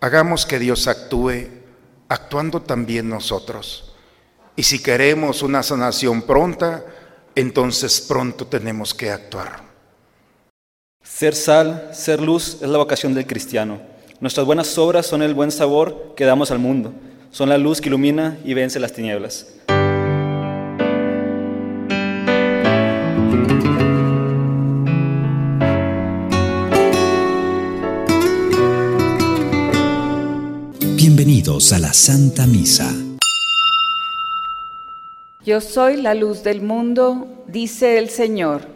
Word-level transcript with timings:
Hagamos 0.00 0.46
que 0.46 0.58
Dios 0.58 0.88
actúe 0.88 1.48
actuando 2.08 2.62
también 2.62 3.08
nosotros. 3.08 3.92
Y 4.56 4.62
si 4.62 4.82
queremos 4.82 5.42
una 5.42 5.62
sanación 5.62 6.22
pronta, 6.22 6.84
entonces 7.34 8.00
pronto 8.00 8.46
tenemos 8.46 8.94
que 8.94 9.10
actuar. 9.10 9.62
Ser 11.02 11.34
sal, 11.34 11.90
ser 11.92 12.20
luz 12.20 12.58
es 12.62 12.68
la 12.68 12.78
vocación 12.78 13.14
del 13.14 13.26
cristiano. 13.26 13.80
Nuestras 14.20 14.46
buenas 14.46 14.76
obras 14.78 15.06
son 15.06 15.22
el 15.22 15.34
buen 15.34 15.50
sabor 15.50 16.14
que 16.16 16.24
damos 16.24 16.50
al 16.50 16.58
mundo. 16.58 16.94
Son 17.30 17.48
la 17.48 17.58
luz 17.58 17.80
que 17.80 17.88
ilumina 17.88 18.38
y 18.44 18.54
vence 18.54 18.80
las 18.80 18.92
tinieblas. 18.92 19.54
Bienvenidos 31.50 31.72
a 31.72 31.78
la 31.80 31.92
Santa 31.92 32.46
Misa. 32.46 32.94
Yo 35.44 35.60
soy 35.60 36.00
la 36.00 36.14
luz 36.14 36.44
del 36.44 36.62
mundo, 36.62 37.26
dice 37.48 37.98
el 37.98 38.08
Señor. 38.08 38.68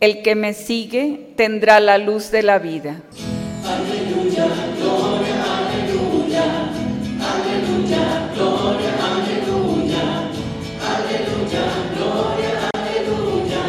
El 0.00 0.22
que 0.22 0.34
me 0.34 0.54
sigue 0.54 1.34
tendrá 1.36 1.78
la 1.78 1.98
luz 1.98 2.30
de 2.30 2.42
la 2.42 2.58
vida. 2.58 3.02
Aleluya, 3.66 4.46
gloria, 4.78 5.44
aleluya, 5.58 6.44
aleluya, 7.20 8.30
gloria, 8.34 8.92
aleluya, 9.12 10.04
aleluya, 10.88 11.64
gloria, 11.98 12.70
aleluya, 12.72 13.64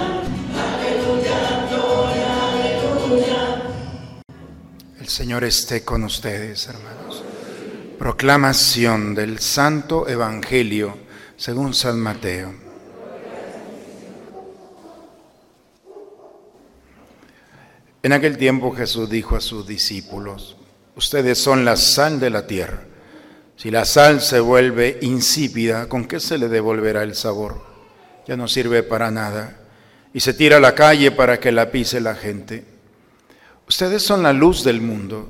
aleluya, 0.71 1.67
gloria, 1.69 2.31
aleluya. 2.47 3.41
El 5.01 5.09
Señor 5.09 5.43
esté 5.43 5.83
con 5.83 6.05
ustedes, 6.05 6.65
hermanos. 6.69 7.02
Proclamación 8.03 9.15
del 9.15 9.39
Santo 9.39 10.09
Evangelio 10.09 10.97
según 11.37 11.73
San 11.73 11.97
Mateo. 11.97 12.53
En 18.01 18.11
aquel 18.11 18.37
tiempo 18.37 18.75
Jesús 18.75 19.09
dijo 19.09 19.37
a 19.37 19.39
sus 19.39 19.65
discípulos, 19.65 20.57
ustedes 20.97 21.37
son 21.37 21.63
la 21.63 21.77
sal 21.77 22.19
de 22.19 22.29
la 22.29 22.45
tierra. 22.45 22.81
Si 23.55 23.71
la 23.71 23.85
sal 23.85 24.19
se 24.19 24.41
vuelve 24.41 24.99
insípida, 25.01 25.87
¿con 25.87 26.03
qué 26.03 26.19
se 26.19 26.37
le 26.37 26.49
devolverá 26.49 27.03
el 27.03 27.15
sabor? 27.15 27.63
Ya 28.27 28.35
no 28.35 28.49
sirve 28.49 28.83
para 28.83 29.11
nada. 29.11 29.61
Y 30.13 30.19
se 30.19 30.33
tira 30.33 30.57
a 30.57 30.59
la 30.59 30.75
calle 30.75 31.11
para 31.11 31.39
que 31.39 31.53
la 31.53 31.71
pise 31.71 32.01
la 32.01 32.15
gente. 32.15 32.65
Ustedes 33.65 34.03
son 34.03 34.23
la 34.23 34.33
luz 34.33 34.65
del 34.65 34.81
mundo. 34.81 35.29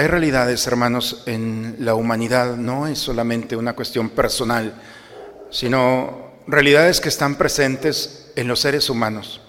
Hay 0.00 0.06
realidades, 0.06 0.66
hermanos, 0.66 1.24
en 1.26 1.76
la 1.80 1.94
humanidad, 1.94 2.56
no 2.56 2.86
es 2.86 2.98
solamente 2.98 3.54
una 3.54 3.74
cuestión 3.74 4.08
personal, 4.08 4.72
sino 5.50 6.30
realidades 6.46 7.02
que 7.02 7.10
están 7.10 7.34
presentes 7.34 8.32
en 8.34 8.48
los 8.48 8.60
seres 8.60 8.88
humanos. 8.88 9.42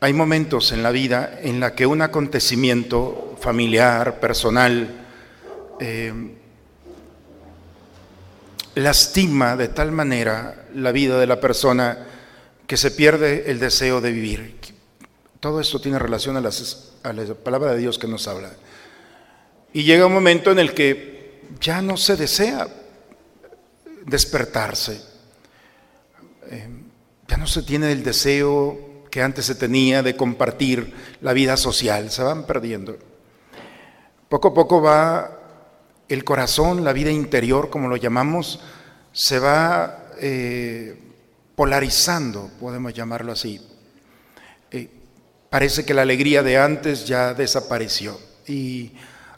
Hay 0.00 0.14
momentos 0.14 0.72
en 0.72 0.82
la 0.82 0.92
vida 0.92 1.40
en 1.42 1.60
la 1.60 1.74
que 1.74 1.84
un 1.84 2.00
acontecimiento 2.00 3.36
familiar, 3.38 4.18
personal, 4.18 4.88
eh, 5.78 6.14
lastima 8.76 9.56
de 9.56 9.68
tal 9.68 9.92
manera 9.92 10.64
la 10.74 10.90
vida 10.90 11.20
de 11.20 11.26
la 11.26 11.38
persona 11.38 11.98
que 12.66 12.78
se 12.78 12.90
pierde 12.90 13.50
el 13.50 13.58
deseo 13.58 14.00
de 14.00 14.10
vivir. 14.10 14.59
Todo 15.40 15.58
esto 15.58 15.80
tiene 15.80 15.98
relación 15.98 16.36
a, 16.36 16.40
la 16.42 17.34
palabra 17.42 17.72
de 17.72 17.78
Dios 17.78 17.98
que 17.98 18.06
nos 18.06 18.28
habla. 18.28 18.52
Y 19.72 19.84
llega 19.84 20.06
un 20.06 20.12
momento 20.12 20.52
en 20.52 20.58
el 20.58 20.74
que 20.74 21.40
ya 21.60 21.80
no 21.80 21.96
se 21.96 22.16
desea 22.16 22.68
despertarse. 24.04 25.00
Eh, 26.50 26.68
ya 27.26 27.36
no 27.38 27.46
se 27.46 27.62
tiene 27.62 27.90
el 27.90 28.02
deseo 28.02 29.04
que 29.10 29.22
antes 29.22 29.46
se 29.46 29.54
tenía 29.54 30.02
de 30.02 30.14
compartir 30.14 30.94
la 31.22 31.32
vida 31.32 31.56
social, 31.56 32.10
se 32.10 32.22
van 32.22 32.44
perdiendo. 32.44 32.98
Poco 34.28 34.48
a 34.48 34.54
poco 34.54 34.82
va 34.82 35.38
el 36.08 36.22
corazón, 36.22 36.84
la 36.84 36.92
vida 36.92 37.10
interior, 37.10 37.70
como 37.70 37.88
lo 37.88 37.96
llamamos, 37.96 38.60
se 39.12 39.38
va 39.38 40.10
eh, 40.18 40.98
polarizando, 41.56 42.50
podemos 42.60 42.92
llamarlo 42.92 43.32
así. 43.32 43.69
Parece 45.50 45.84
que 45.84 45.94
la 45.94 46.02
alegría 46.02 46.44
de 46.44 46.56
antes 46.56 47.06
ya 47.06 47.34
desapareció. 47.34 48.18
Y 48.46 48.92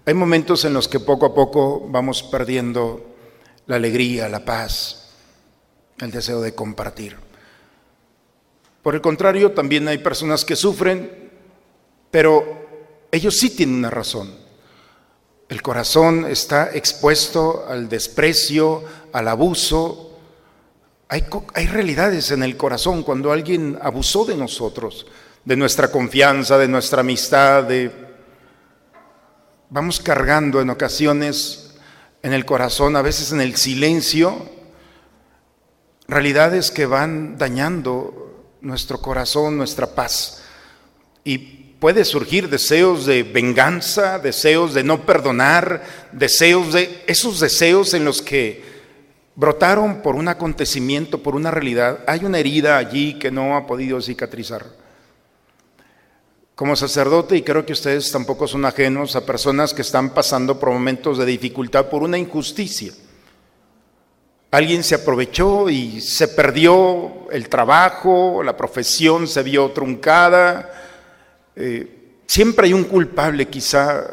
hay 0.05 0.13
momentos 0.13 0.65
en 0.67 0.75
los 0.75 0.87
que 0.87 1.01
poco 1.01 1.25
a 1.25 1.35
poco 1.35 1.89
vamos 1.89 2.23
perdiendo 2.23 3.15
la 3.67 3.77
alegría, 3.77 4.29
la 4.29 4.45
paz, 4.45 5.11
el 5.99 6.11
deseo 6.11 6.43
de 6.43 6.55
compartir. 6.55 7.17
Por 8.83 8.95
el 8.95 9.01
contrario, 9.01 9.53
también 9.53 9.89
hay 9.89 9.99
personas 9.99 10.45
que 10.45 10.57
sufren, 10.57 11.31
pero 12.11 12.67
ellos 13.11 13.39
sí 13.39 13.51
tienen 13.51 13.77
una 13.77 13.91
razón. 13.91 14.35
El 15.49 15.63
corazón 15.63 16.27
está 16.27 16.75
expuesto 16.75 17.65
al 17.69 17.89
desprecio, 17.89 18.83
al 19.13 19.29
abuso. 19.29 20.19
Hay, 21.09 21.25
hay, 21.55 21.67
realidades 21.67 22.31
en 22.33 22.43
el 22.43 22.57
corazón 22.57 23.03
cuando 23.03 23.33
alguien 23.33 23.79
abusó 23.81 24.25
de 24.25 24.37
nosotros, 24.37 25.07
de 25.45 25.57
nuestra 25.57 25.91
confianza, 25.91 26.59
de 26.59 26.69
nuestra 26.69 27.01
amistad, 27.01 27.65
de 27.65 27.91
vamos 29.71 30.01
cargando 30.01 30.61
en 30.61 30.71
ocasiones 30.71 31.75
en 32.23 32.33
el 32.33 32.45
corazón, 32.45 32.95
a 32.95 33.03
veces 33.03 33.33
en 33.33 33.41
el 33.41 33.57
silencio, 33.57 34.49
realidades 36.07 36.71
que 36.71 36.87
van 36.87 37.39
dañando 37.39 38.57
nuestro 38.61 39.01
corazón, 39.01 39.57
nuestra 39.57 39.95
paz. 39.95 40.43
Y 41.25 41.39
puede 41.81 42.05
surgir 42.05 42.49
deseos 42.49 43.07
de 43.07 43.25
venganza, 43.25 44.19
deseos 44.19 44.75
de 44.75 44.85
no 44.85 45.05
perdonar, 45.05 45.83
deseos 46.13 46.73
de 46.73 47.03
esos 47.07 47.41
deseos 47.41 47.95
en 47.95 48.05
los 48.05 48.23
que 48.23 48.63
brotaron 49.35 50.03
por 50.03 50.15
un 50.15 50.29
acontecimiento, 50.29 51.23
por 51.23 51.35
una 51.35 51.51
realidad. 51.51 52.05
Hay 52.07 52.25
una 52.25 52.39
herida 52.39 52.77
allí 52.77 53.19
que 53.19 53.31
no 53.31 53.57
ha 53.57 53.67
podido 53.67 54.01
cicatrizar. 54.01 54.82
Como 56.55 56.77
sacerdote, 56.77 57.37
y 57.37 57.43
creo 57.43 57.65
que 57.65 57.73
ustedes 57.73 58.13
tampoco 58.13 58.47
son 58.47 58.67
ajenos 58.67 59.17
a 59.17 59.25
personas 59.25 59.73
que 59.73 59.83
están 59.83 60.11
pasando 60.11 60.61
por 60.61 60.71
momentos 60.71 61.17
de 61.17 61.25
dificultad 61.25 61.87
por 61.87 62.03
una 62.03 62.19
injusticia. 62.19 62.93
Alguien 64.51 64.85
se 64.85 64.95
aprovechó 64.95 65.71
y 65.71 66.03
se 66.03 66.29
perdió 66.29 67.31
el 67.31 67.49
trabajo, 67.49 68.43
la 68.43 68.55
profesión 68.55 69.27
se 69.27 69.43
vio 69.43 69.71
truncada. 69.71 70.71
Eh, 71.57 72.17
siempre 72.27 72.67
hay 72.67 72.75
un 72.75 72.85
culpable 72.85 73.49
quizá 73.49 74.05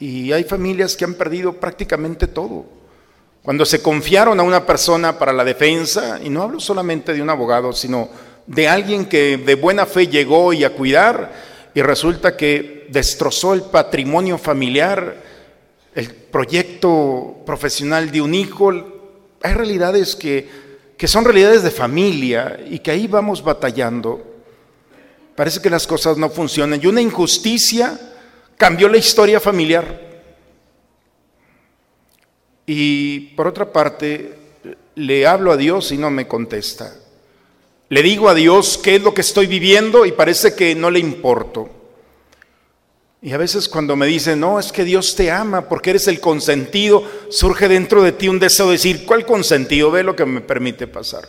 y 0.00 0.32
hay 0.32 0.42
familias 0.42 0.96
que 0.96 1.04
han 1.04 1.14
perdido 1.14 1.52
prácticamente 1.52 2.26
todo. 2.26 2.64
Cuando 3.40 3.64
se 3.64 3.80
confiaron 3.80 4.40
a 4.40 4.42
una 4.42 4.66
persona 4.66 5.16
para 5.16 5.32
la 5.32 5.44
defensa, 5.44 6.18
y 6.22 6.28
no 6.28 6.42
hablo 6.42 6.58
solamente 6.58 7.14
de 7.14 7.22
un 7.22 7.30
abogado, 7.30 7.72
sino 7.72 8.08
de 8.48 8.66
alguien 8.66 9.06
que 9.06 9.36
de 9.36 9.54
buena 9.54 9.86
fe 9.86 10.08
llegó 10.08 10.52
y 10.52 10.64
a 10.64 10.74
cuidar, 10.74 11.32
y 11.78 11.82
resulta 11.82 12.36
que 12.36 12.88
destrozó 12.88 13.54
el 13.54 13.62
patrimonio 13.62 14.36
familiar, 14.36 15.22
el 15.94 16.12
proyecto 16.12 17.36
profesional 17.46 18.10
de 18.10 18.20
un 18.20 18.34
hijo. 18.34 18.72
Hay 19.40 19.54
realidades 19.54 20.16
que, 20.16 20.48
que 20.96 21.06
son 21.06 21.24
realidades 21.24 21.62
de 21.62 21.70
familia 21.70 22.58
y 22.68 22.80
que 22.80 22.90
ahí 22.90 23.06
vamos 23.06 23.44
batallando. 23.44 24.26
parece 25.36 25.62
que 25.62 25.70
las 25.70 25.86
cosas 25.86 26.16
no 26.16 26.28
funcionan 26.30 26.80
y 26.82 26.88
una 26.88 27.00
injusticia 27.00 27.96
cambió 28.56 28.88
la 28.88 28.96
historia 28.96 29.38
familiar. 29.38 30.00
Y 32.66 33.20
por 33.36 33.46
otra 33.46 33.72
parte, 33.72 34.36
le 34.96 35.28
hablo 35.28 35.52
a 35.52 35.56
Dios 35.56 35.92
y 35.92 35.96
no 35.96 36.10
me 36.10 36.26
contesta. 36.26 36.92
Le 37.90 38.02
digo 38.02 38.28
a 38.28 38.34
Dios 38.34 38.78
qué 38.82 38.96
es 38.96 39.02
lo 39.02 39.14
que 39.14 39.22
estoy 39.22 39.46
viviendo 39.46 40.04
y 40.04 40.12
parece 40.12 40.54
que 40.54 40.74
no 40.74 40.90
le 40.90 40.98
importo. 40.98 41.70
Y 43.20 43.32
a 43.32 43.38
veces 43.38 43.68
cuando 43.68 43.96
me 43.96 44.06
dicen, 44.06 44.38
no, 44.38 44.60
es 44.60 44.70
que 44.70 44.84
Dios 44.84 45.16
te 45.16 45.30
ama 45.30 45.68
porque 45.68 45.90
eres 45.90 46.06
el 46.06 46.20
consentido, 46.20 47.02
surge 47.30 47.66
dentro 47.66 48.02
de 48.02 48.12
ti 48.12 48.28
un 48.28 48.38
deseo 48.38 48.66
de 48.66 48.72
decir, 48.72 49.06
¿cuál 49.06 49.26
consentido? 49.26 49.90
Ve 49.90 50.04
lo 50.04 50.14
que 50.14 50.24
me 50.24 50.40
permite 50.40 50.86
pasar. 50.86 51.28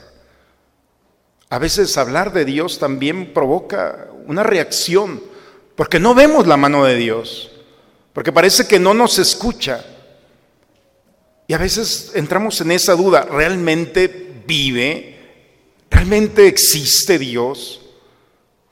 A 1.50 1.58
veces 1.58 1.98
hablar 1.98 2.32
de 2.32 2.46
Dios 2.46 2.78
también 2.78 3.34
provoca 3.34 4.08
una 4.28 4.44
reacción, 4.44 5.24
porque 5.76 6.00
no 6.00 6.14
vemos 6.14 6.46
la 6.46 6.58
mano 6.58 6.86
de 6.86 6.96
Dios, 6.96 7.52
porque 8.14 8.32
parece 8.32 8.68
que 8.68 8.78
no 8.80 8.94
nos 8.94 9.18
escucha. 9.18 9.84
Y 11.48 11.54
a 11.54 11.58
veces 11.58 12.12
entramos 12.14 12.62
en 12.62 12.72
esa 12.72 12.94
duda, 12.94 13.24
¿realmente 13.24 14.44
vive? 14.46 15.19
¿Realmente 15.90 16.48
existe 16.48 17.18
Dios? 17.18 17.82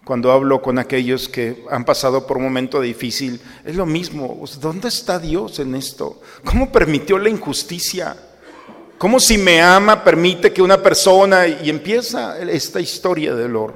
Cuando 0.05 0.31
hablo 0.31 0.61
con 0.61 0.79
aquellos 0.79 1.27
que 1.27 1.65
han 1.69 1.83
pasado 1.83 2.25
por 2.25 2.37
un 2.37 2.43
momento 2.43 2.79
difícil, 2.79 3.41
es 3.65 3.75
lo 3.75 3.85
mismo. 3.85 4.41
¿Dónde 4.61 4.87
está 4.87 5.19
Dios 5.19 5.59
en 5.59 5.75
esto? 5.75 6.21
¿Cómo 6.45 6.71
permitió 6.71 7.17
la 7.17 7.29
injusticia? 7.29 8.15
¿Cómo 8.97 9.19
si 9.19 9.37
me 9.37 9.61
ama 9.61 10.03
permite 10.03 10.53
que 10.53 10.61
una 10.61 10.81
persona 10.81 11.45
y 11.45 11.69
empieza 11.69 12.39
esta 12.39 12.79
historia 12.79 13.35
de 13.35 13.43
dolor? 13.43 13.75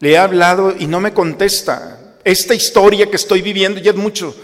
Le 0.00 0.12
he 0.12 0.18
hablado 0.18 0.74
y 0.76 0.86
no 0.86 1.00
me 1.00 1.12
contesta. 1.12 2.16
Esta 2.24 2.54
historia 2.54 3.10
que 3.10 3.16
estoy 3.16 3.42
viviendo 3.42 3.80
ya 3.80 3.90
es 3.90 3.96
mucho. 3.96 4.34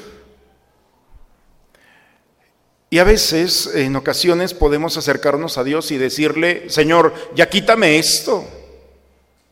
Y 2.95 3.01
a 3.01 3.03
veces, 3.03 3.73
en 3.75 3.97
ocasiones, 3.97 4.55
podemos 4.55 4.97
acercarnos 4.97 5.59
a 5.59 5.65
Dios 5.65 5.91
y 5.91 5.99
decirle, 5.99 6.71
Señor, 6.71 7.13
ya 7.35 7.49
quítame 7.49 7.99
esto. 7.99 8.45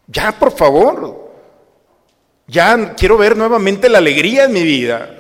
Ya, 0.07 0.31
por 0.39 0.57
favor. 0.57 1.29
Ya 2.47 2.95
quiero 2.95 3.19
ver 3.19 3.37
nuevamente 3.37 3.89
la 3.89 3.99
alegría 3.99 4.45
en 4.45 4.53
mi 4.53 4.63
vida. 4.63 5.19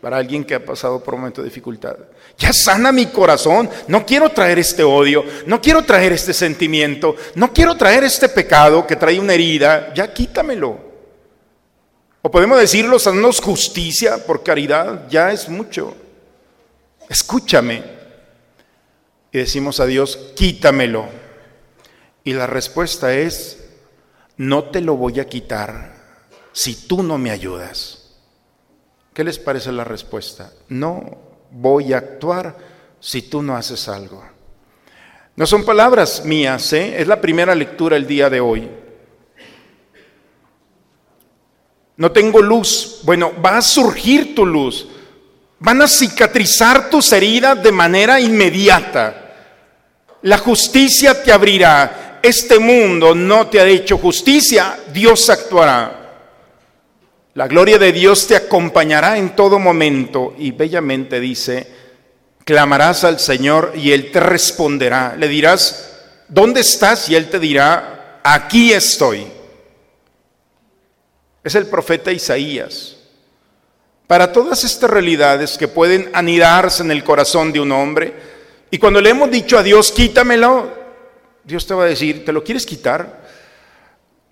Para 0.00 0.18
alguien 0.18 0.44
que 0.44 0.54
ha 0.54 0.64
pasado 0.64 1.02
por 1.02 1.14
un 1.14 1.20
momento 1.22 1.42
de 1.42 1.48
dificultad. 1.48 1.96
Ya 2.38 2.52
sana 2.52 2.92
mi 2.92 3.06
corazón. 3.06 3.68
No 3.88 4.06
quiero 4.06 4.30
traer 4.30 4.60
este 4.60 4.84
odio. 4.84 5.24
No 5.44 5.60
quiero 5.60 5.82
traer 5.82 6.12
este 6.12 6.32
sentimiento. 6.32 7.16
No 7.34 7.52
quiero 7.52 7.76
traer 7.76 8.04
este 8.04 8.28
pecado 8.28 8.86
que 8.86 8.94
trae 8.94 9.18
una 9.18 9.34
herida. 9.34 9.92
Ya 9.94 10.14
quítamelo. 10.14 10.78
O 12.22 12.30
podemos 12.30 12.60
decirlo, 12.60 12.98
haznos 12.98 13.40
justicia 13.40 14.24
por 14.24 14.44
caridad. 14.44 15.08
Ya 15.08 15.32
es 15.32 15.48
mucho 15.48 15.96
escúchame. 17.08 17.82
Y 19.32 19.38
decimos 19.38 19.80
a 19.80 19.86
Dios, 19.86 20.32
quítamelo. 20.36 21.06
Y 22.24 22.32
la 22.32 22.46
respuesta 22.46 23.14
es, 23.14 23.68
no 24.36 24.64
te 24.64 24.80
lo 24.80 24.96
voy 24.96 25.20
a 25.20 25.28
quitar 25.28 25.94
si 26.52 26.86
tú 26.86 27.02
no 27.02 27.18
me 27.18 27.30
ayudas. 27.30 28.16
¿Qué 29.12 29.24
les 29.24 29.38
parece 29.38 29.72
la 29.72 29.84
respuesta? 29.84 30.52
No 30.68 31.18
voy 31.50 31.92
a 31.92 31.98
actuar 31.98 32.56
si 33.00 33.22
tú 33.22 33.42
no 33.42 33.56
haces 33.56 33.88
algo. 33.88 34.24
No 35.36 35.46
son 35.46 35.64
palabras 35.64 36.24
mías, 36.24 36.72
¿eh? 36.72 37.00
es 37.00 37.06
la 37.06 37.20
primera 37.20 37.54
lectura 37.54 37.96
el 37.96 38.06
día 38.06 38.28
de 38.28 38.40
hoy. 38.40 38.68
No 41.96 42.12
tengo 42.12 42.40
luz. 42.40 43.00
Bueno, 43.02 43.32
va 43.44 43.58
a 43.58 43.62
surgir 43.62 44.34
tu 44.34 44.46
luz. 44.46 44.88
Van 45.60 45.82
a 45.82 45.88
cicatrizar 45.88 46.88
tus 46.88 47.12
heridas 47.12 47.60
de 47.62 47.72
manera 47.72 48.20
inmediata. 48.20 49.34
La 50.22 50.38
justicia 50.38 51.22
te 51.22 51.32
abrirá. 51.32 52.20
Este 52.22 52.58
mundo 52.58 53.14
no 53.14 53.46
te 53.48 53.60
ha 53.60 53.66
hecho 53.66 53.98
justicia, 53.98 54.78
Dios 54.92 55.30
actuará. 55.30 55.94
La 57.34 57.46
gloria 57.46 57.78
de 57.78 57.92
Dios 57.92 58.26
te 58.26 58.34
acompañará 58.34 59.16
en 59.16 59.36
todo 59.36 59.58
momento. 59.58 60.34
Y 60.38 60.50
bellamente 60.50 61.20
dice, 61.20 61.66
clamarás 62.44 63.04
al 63.04 63.20
Señor 63.20 63.72
y 63.76 63.92
Él 63.92 64.10
te 64.10 64.20
responderá. 64.20 65.14
Le 65.16 65.28
dirás, 65.28 66.00
¿dónde 66.28 66.60
estás? 66.60 67.08
Y 67.08 67.14
Él 67.14 67.28
te 67.30 67.38
dirá, 67.38 68.20
aquí 68.24 68.72
estoy. 68.72 69.26
Es 71.44 71.54
el 71.54 71.66
profeta 71.66 72.10
Isaías. 72.10 72.97
Para 74.08 74.32
todas 74.32 74.64
estas 74.64 74.88
realidades 74.88 75.58
que 75.58 75.68
pueden 75.68 76.08
anidarse 76.14 76.82
en 76.82 76.90
el 76.90 77.04
corazón 77.04 77.52
de 77.52 77.60
un 77.60 77.70
hombre, 77.70 78.14
y 78.70 78.78
cuando 78.78 79.02
le 79.02 79.10
hemos 79.10 79.30
dicho 79.30 79.58
a 79.58 79.62
Dios, 79.62 79.92
quítamelo, 79.92 80.72
Dios 81.44 81.66
te 81.66 81.74
va 81.74 81.84
a 81.84 81.88
decir, 81.88 82.24
¿te 82.24 82.32
lo 82.32 82.42
quieres 82.42 82.64
quitar? 82.64 83.28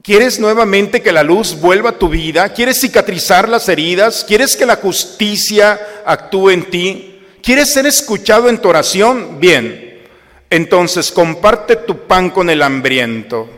¿Quieres 0.03 0.41
nuevamente 0.41 1.03
que 1.03 1.13
la 1.13 1.23
luz 1.23 1.61
vuelva 1.61 1.91
a 1.91 1.99
tu 1.99 2.09
vida? 2.09 2.49
¿Quieres 2.55 2.81
cicatrizar 2.81 3.51
las 3.51 3.69
heridas? 3.69 4.25
¿Quieres 4.27 4.57
que 4.57 4.65
la 4.65 4.77
justicia 4.77 5.79
actúe 6.07 6.51
en 6.51 6.71
ti? 6.71 7.21
¿Quieres 7.43 7.71
ser 7.75 7.85
escuchado 7.85 8.49
en 8.49 8.59
tu 8.59 8.71
oración? 8.71 9.39
Bien, 9.39 10.07
entonces 10.49 11.13
comparte 11.13 11.77
tu 11.77 12.07
pan 12.07 12.31
con 12.31 12.49
el 12.49 12.63
hambriento. 12.63 13.51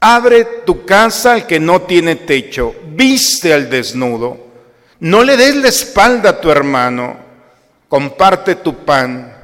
Abre 0.00 0.44
tu 0.64 0.86
casa 0.86 1.34
al 1.34 1.46
que 1.46 1.60
no 1.60 1.82
tiene 1.82 2.16
techo. 2.16 2.74
Viste 2.94 3.52
al 3.52 3.68
desnudo 3.68 4.45
no 5.00 5.24
le 5.24 5.36
des 5.36 5.56
la 5.56 5.68
espalda 5.68 6.30
a 6.30 6.40
tu 6.40 6.50
hermano, 6.50 7.16
comparte 7.88 8.56
tu 8.56 8.84
pan 8.84 9.34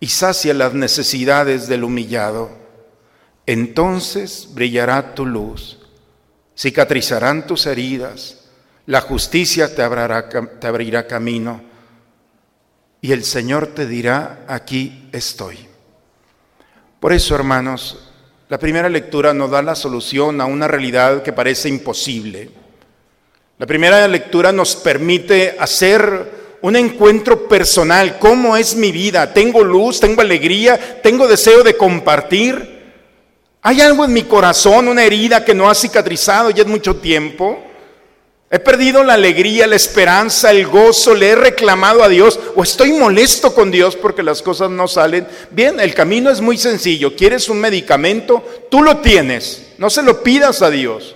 y 0.00 0.08
sacia 0.08 0.54
las 0.54 0.74
necesidades 0.74 1.68
del 1.68 1.84
humillado. 1.84 2.50
Entonces 3.46 4.48
brillará 4.52 5.14
tu 5.14 5.26
luz, 5.26 5.78
cicatrizarán 6.56 7.46
tus 7.46 7.66
heridas, 7.66 8.48
la 8.86 9.00
justicia 9.00 9.68
te, 9.68 9.82
te 10.60 10.66
abrirá 10.66 11.06
camino 11.06 11.62
y 13.00 13.12
el 13.12 13.24
Señor 13.24 13.68
te 13.68 13.86
dirá, 13.86 14.44
aquí 14.48 15.08
estoy. 15.12 15.58
Por 17.00 17.12
eso, 17.12 17.34
hermanos, 17.34 18.10
la 18.48 18.58
primera 18.58 18.88
lectura 18.88 19.34
nos 19.34 19.50
da 19.50 19.60
la 19.60 19.74
solución 19.74 20.40
a 20.40 20.44
una 20.44 20.68
realidad 20.68 21.22
que 21.22 21.32
parece 21.32 21.68
imposible 21.68 22.61
la 23.58 23.66
primera 23.66 24.08
lectura 24.08 24.50
nos 24.50 24.74
permite 24.74 25.56
hacer 25.58 26.58
un 26.62 26.76
encuentro 26.76 27.46
personal. 27.48 28.18
¿Cómo 28.18 28.56
es 28.56 28.74
mi 28.74 28.90
vida? 28.90 29.32
¿Tengo 29.32 29.62
luz? 29.62 30.00
¿Tengo 30.00 30.22
alegría? 30.22 31.00
¿Tengo 31.02 31.28
deseo 31.28 31.62
de 31.62 31.76
compartir? 31.76 32.82
¿Hay 33.60 33.80
algo 33.80 34.04
en 34.04 34.12
mi 34.12 34.22
corazón, 34.22 34.88
una 34.88 35.04
herida 35.04 35.44
que 35.44 35.54
no 35.54 35.70
ha 35.70 35.74
cicatrizado 35.74 36.50
ya 36.50 36.62
es 36.62 36.68
mucho 36.68 36.96
tiempo? 36.96 37.62
¿He 38.50 38.58
perdido 38.58 39.04
la 39.04 39.14
alegría, 39.14 39.66
la 39.66 39.76
esperanza, 39.76 40.50
el 40.50 40.66
gozo? 40.66 41.14
¿Le 41.14 41.30
he 41.30 41.36
reclamado 41.36 42.02
a 42.02 42.08
Dios? 42.08 42.38
¿O 42.56 42.62
estoy 42.62 42.92
molesto 42.92 43.54
con 43.54 43.70
Dios 43.70 43.96
porque 43.96 44.22
las 44.22 44.42
cosas 44.42 44.70
no 44.70 44.88
salen? 44.88 45.26
Bien, 45.50 45.78
el 45.78 45.94
camino 45.94 46.30
es 46.30 46.40
muy 46.40 46.58
sencillo. 46.58 47.14
¿Quieres 47.14 47.48
un 47.48 47.60
medicamento? 47.60 48.44
Tú 48.70 48.82
lo 48.82 48.98
tienes. 48.98 49.68
No 49.78 49.88
se 49.88 50.02
lo 50.02 50.22
pidas 50.22 50.60
a 50.62 50.70
Dios 50.70 51.14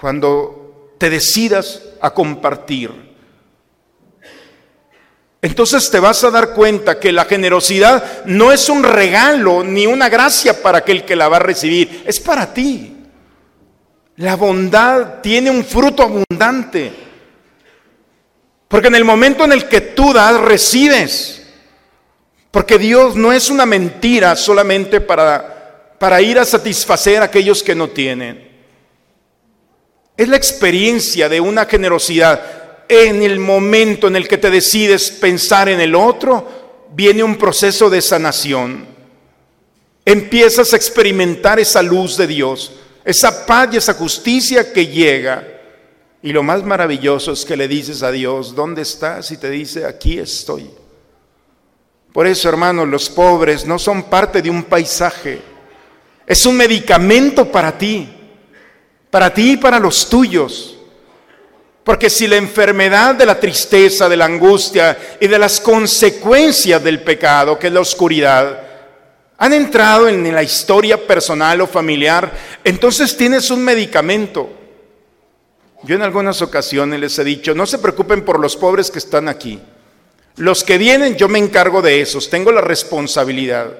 cuando 0.00 0.94
te 0.98 1.10
decidas 1.10 1.82
a 2.00 2.10
compartir. 2.10 3.08
Entonces 5.40 5.90
te 5.90 6.00
vas 6.00 6.24
a 6.24 6.30
dar 6.30 6.52
cuenta 6.52 6.98
que 6.98 7.12
la 7.12 7.24
generosidad 7.24 8.24
no 8.24 8.50
es 8.50 8.68
un 8.68 8.82
regalo 8.82 9.62
ni 9.62 9.86
una 9.86 10.08
gracia 10.08 10.62
para 10.62 10.78
aquel 10.78 11.04
que 11.04 11.14
la 11.14 11.28
va 11.28 11.36
a 11.36 11.40
recibir, 11.40 12.02
es 12.06 12.18
para 12.18 12.52
ti. 12.52 12.96
La 14.16 14.34
bondad 14.34 15.20
tiene 15.20 15.48
un 15.48 15.64
fruto 15.64 16.02
abundante. 16.02 16.92
Porque 18.66 18.88
en 18.88 18.96
el 18.96 19.04
momento 19.04 19.44
en 19.44 19.52
el 19.52 19.68
que 19.68 19.80
tú 19.80 20.12
das, 20.12 20.40
recibes. 20.40 21.46
Porque 22.50 22.78
Dios 22.78 23.14
no 23.14 23.32
es 23.32 23.48
una 23.48 23.64
mentira 23.64 24.34
solamente 24.34 25.00
para, 25.00 25.94
para 26.00 26.20
ir 26.20 26.38
a 26.38 26.44
satisfacer 26.44 27.22
a 27.22 27.26
aquellos 27.26 27.62
que 27.62 27.76
no 27.76 27.88
tienen. 27.88 28.47
Es 30.18 30.28
la 30.28 30.36
experiencia 30.36 31.28
de 31.28 31.40
una 31.40 31.66
generosidad. 31.66 32.42
En 32.88 33.22
el 33.22 33.38
momento 33.38 34.08
en 34.08 34.16
el 34.16 34.26
que 34.26 34.36
te 34.36 34.50
decides 34.50 35.12
pensar 35.12 35.68
en 35.68 35.80
el 35.80 35.94
otro, 35.94 36.88
viene 36.92 37.22
un 37.22 37.36
proceso 37.36 37.88
de 37.88 38.02
sanación. 38.02 38.84
Empiezas 40.04 40.72
a 40.72 40.76
experimentar 40.76 41.60
esa 41.60 41.82
luz 41.82 42.16
de 42.16 42.26
Dios, 42.26 42.72
esa 43.04 43.46
paz 43.46 43.68
y 43.72 43.76
esa 43.76 43.94
justicia 43.94 44.72
que 44.72 44.88
llega. 44.88 45.46
Y 46.20 46.32
lo 46.32 46.42
más 46.42 46.64
maravilloso 46.64 47.30
es 47.30 47.44
que 47.44 47.56
le 47.56 47.68
dices 47.68 48.02
a 48.02 48.10
Dios, 48.10 48.56
¿dónde 48.56 48.82
estás? 48.82 49.30
Y 49.30 49.36
te 49.36 49.48
dice, 49.50 49.86
aquí 49.86 50.18
estoy. 50.18 50.68
Por 52.12 52.26
eso, 52.26 52.48
hermanos, 52.48 52.88
los 52.88 53.08
pobres 53.08 53.64
no 53.66 53.78
son 53.78 54.04
parte 54.04 54.42
de 54.42 54.50
un 54.50 54.64
paisaje. 54.64 55.40
Es 56.26 56.44
un 56.44 56.56
medicamento 56.56 57.52
para 57.52 57.78
ti, 57.78 58.17
para 59.10 59.32
ti 59.32 59.52
y 59.52 59.56
para 59.56 59.78
los 59.78 60.08
tuyos. 60.08 60.76
Porque 61.84 62.10
si 62.10 62.26
la 62.26 62.36
enfermedad 62.36 63.14
de 63.14 63.24
la 63.24 63.40
tristeza, 63.40 64.08
de 64.08 64.16
la 64.16 64.26
angustia 64.26 65.16
y 65.20 65.26
de 65.26 65.38
las 65.38 65.58
consecuencias 65.58 66.84
del 66.84 67.00
pecado, 67.00 67.58
que 67.58 67.68
es 67.68 67.72
la 67.72 67.80
oscuridad, 67.80 68.62
han 69.38 69.52
entrado 69.52 70.08
en 70.08 70.34
la 70.34 70.42
historia 70.42 71.06
personal 71.06 71.60
o 71.60 71.66
familiar, 71.66 72.30
entonces 72.64 73.16
tienes 73.16 73.50
un 73.50 73.64
medicamento. 73.64 74.50
Yo 75.84 75.94
en 75.94 76.02
algunas 76.02 76.42
ocasiones 76.42 76.98
les 77.00 77.18
he 77.18 77.24
dicho, 77.24 77.54
no 77.54 77.64
se 77.64 77.78
preocupen 77.78 78.24
por 78.24 78.40
los 78.40 78.56
pobres 78.56 78.90
que 78.90 78.98
están 78.98 79.28
aquí. 79.28 79.60
Los 80.36 80.64
que 80.64 80.76
vienen, 80.76 81.16
yo 81.16 81.28
me 81.28 81.38
encargo 81.38 81.80
de 81.80 82.00
esos, 82.00 82.28
tengo 82.28 82.52
la 82.52 82.60
responsabilidad. 82.60 83.72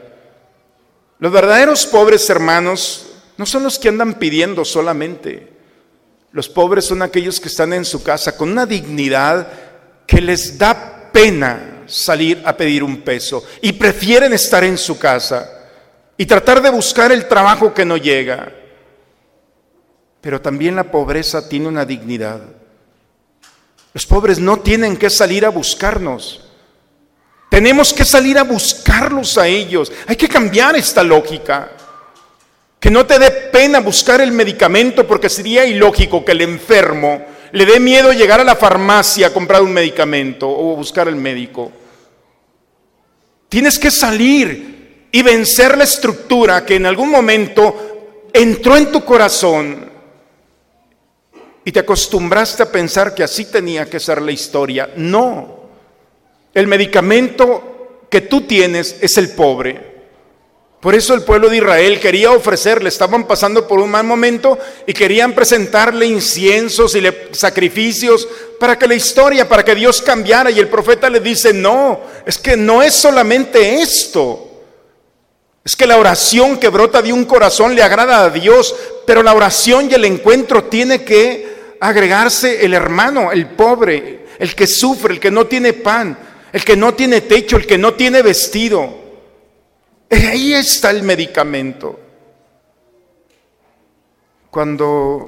Los 1.18 1.32
verdaderos 1.32 1.86
pobres 1.86 2.30
hermanos 2.30 3.07
no 3.38 3.46
son 3.46 3.62
los 3.62 3.78
que 3.78 3.88
andan 3.88 4.14
pidiendo 4.14 4.64
solamente. 4.64 5.48
Los 6.32 6.48
pobres 6.48 6.84
son 6.84 7.00
aquellos 7.00 7.40
que 7.40 7.48
están 7.48 7.72
en 7.72 7.84
su 7.84 8.02
casa 8.02 8.36
con 8.36 8.50
una 8.50 8.66
dignidad 8.66 9.48
que 10.06 10.20
les 10.20 10.58
da 10.58 11.10
pena 11.12 11.84
salir 11.86 12.42
a 12.44 12.56
pedir 12.56 12.82
un 12.82 13.00
peso 13.00 13.44
y 13.62 13.72
prefieren 13.72 14.32
estar 14.32 14.64
en 14.64 14.76
su 14.76 14.98
casa 14.98 15.50
y 16.16 16.26
tratar 16.26 16.60
de 16.60 16.68
buscar 16.68 17.12
el 17.12 17.26
trabajo 17.28 17.72
que 17.72 17.84
no 17.84 17.96
llega. 17.96 18.52
Pero 20.20 20.40
también 20.40 20.74
la 20.74 20.90
pobreza 20.90 21.48
tiene 21.48 21.68
una 21.68 21.84
dignidad. 21.84 22.42
Los 23.94 24.04
pobres 24.04 24.40
no 24.40 24.58
tienen 24.58 24.96
que 24.96 25.10
salir 25.10 25.46
a 25.46 25.50
buscarnos. 25.50 26.44
Tenemos 27.48 27.94
que 27.94 28.04
salir 28.04 28.36
a 28.36 28.42
buscarlos 28.42 29.38
a 29.38 29.46
ellos. 29.46 29.92
Hay 30.06 30.16
que 30.16 30.28
cambiar 30.28 30.74
esta 30.76 31.04
lógica. 31.04 31.70
Que 32.80 32.90
no 32.90 33.06
te 33.06 33.18
dé 33.18 33.30
pena 33.30 33.80
buscar 33.80 34.20
el 34.20 34.32
medicamento 34.32 35.06
porque 35.06 35.28
sería 35.28 35.64
ilógico 35.66 36.24
que 36.24 36.32
el 36.32 36.42
enfermo 36.42 37.22
le 37.52 37.66
dé 37.66 37.80
miedo 37.80 38.12
llegar 38.12 38.40
a 38.40 38.44
la 38.44 38.56
farmacia 38.56 39.28
a 39.28 39.32
comprar 39.32 39.62
un 39.62 39.72
medicamento 39.72 40.48
o 40.48 40.76
buscar 40.76 41.08
el 41.08 41.16
médico. 41.16 41.72
Tienes 43.48 43.78
que 43.78 43.90
salir 43.90 45.06
y 45.10 45.22
vencer 45.22 45.76
la 45.76 45.84
estructura 45.84 46.64
que 46.64 46.76
en 46.76 46.86
algún 46.86 47.10
momento 47.10 48.26
entró 48.32 48.76
en 48.76 48.92
tu 48.92 49.04
corazón 49.04 49.90
y 51.64 51.72
te 51.72 51.80
acostumbraste 51.80 52.62
a 52.62 52.72
pensar 52.72 53.14
que 53.14 53.22
así 53.22 53.46
tenía 53.46 53.88
que 53.88 54.00
ser 54.00 54.22
la 54.22 54.32
historia. 54.32 54.90
No, 54.96 55.68
el 56.54 56.66
medicamento 56.66 58.06
que 58.10 58.22
tú 58.22 58.42
tienes 58.42 58.96
es 59.00 59.18
el 59.18 59.30
pobre. 59.30 59.97
Por 60.80 60.94
eso 60.94 61.12
el 61.12 61.22
pueblo 61.22 61.48
de 61.48 61.56
Israel 61.56 61.98
quería 61.98 62.30
ofrecerle, 62.30 62.88
estaban 62.88 63.26
pasando 63.26 63.66
por 63.66 63.80
un 63.80 63.90
mal 63.90 64.04
momento 64.04 64.56
y 64.86 64.92
querían 64.92 65.32
presentarle 65.32 66.06
inciensos 66.06 66.94
y 66.94 67.02
sacrificios 67.32 68.28
para 68.60 68.78
que 68.78 68.86
la 68.86 68.94
historia, 68.94 69.48
para 69.48 69.64
que 69.64 69.74
Dios 69.74 70.00
cambiara. 70.00 70.52
Y 70.52 70.60
el 70.60 70.68
profeta 70.68 71.10
le 71.10 71.18
dice, 71.18 71.52
no, 71.52 72.00
es 72.24 72.38
que 72.38 72.56
no 72.56 72.80
es 72.80 72.94
solamente 72.94 73.82
esto. 73.82 74.44
Es 75.64 75.74
que 75.74 75.86
la 75.86 75.98
oración 75.98 76.58
que 76.58 76.68
brota 76.68 77.02
de 77.02 77.12
un 77.12 77.24
corazón 77.24 77.74
le 77.74 77.82
agrada 77.82 78.22
a 78.22 78.30
Dios, 78.30 78.74
pero 79.04 79.24
la 79.24 79.34
oración 79.34 79.88
y 79.90 79.94
el 79.94 80.04
encuentro 80.04 80.64
tiene 80.64 81.02
que 81.02 81.76
agregarse 81.80 82.64
el 82.64 82.72
hermano, 82.72 83.32
el 83.32 83.48
pobre, 83.48 84.26
el 84.38 84.54
que 84.54 84.68
sufre, 84.68 85.14
el 85.14 85.20
que 85.20 85.32
no 85.32 85.48
tiene 85.48 85.72
pan, 85.72 86.16
el 86.52 86.64
que 86.64 86.76
no 86.76 86.94
tiene 86.94 87.20
techo, 87.22 87.56
el 87.56 87.66
que 87.66 87.78
no 87.78 87.94
tiene 87.94 88.22
vestido. 88.22 89.07
Ahí 90.10 90.54
está 90.54 90.90
el 90.90 91.02
medicamento. 91.02 91.98
Cuando 94.50 95.26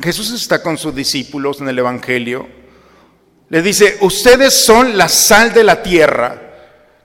Jesús 0.00 0.32
está 0.32 0.62
con 0.62 0.78
sus 0.78 0.94
discípulos 0.94 1.60
en 1.60 1.68
el 1.68 1.78
Evangelio, 1.78 2.48
le 3.48 3.60
dice, 3.60 3.98
ustedes 4.00 4.54
son 4.54 4.96
la 4.96 5.08
sal 5.08 5.52
de 5.52 5.64
la 5.64 5.82
tierra. 5.82 6.40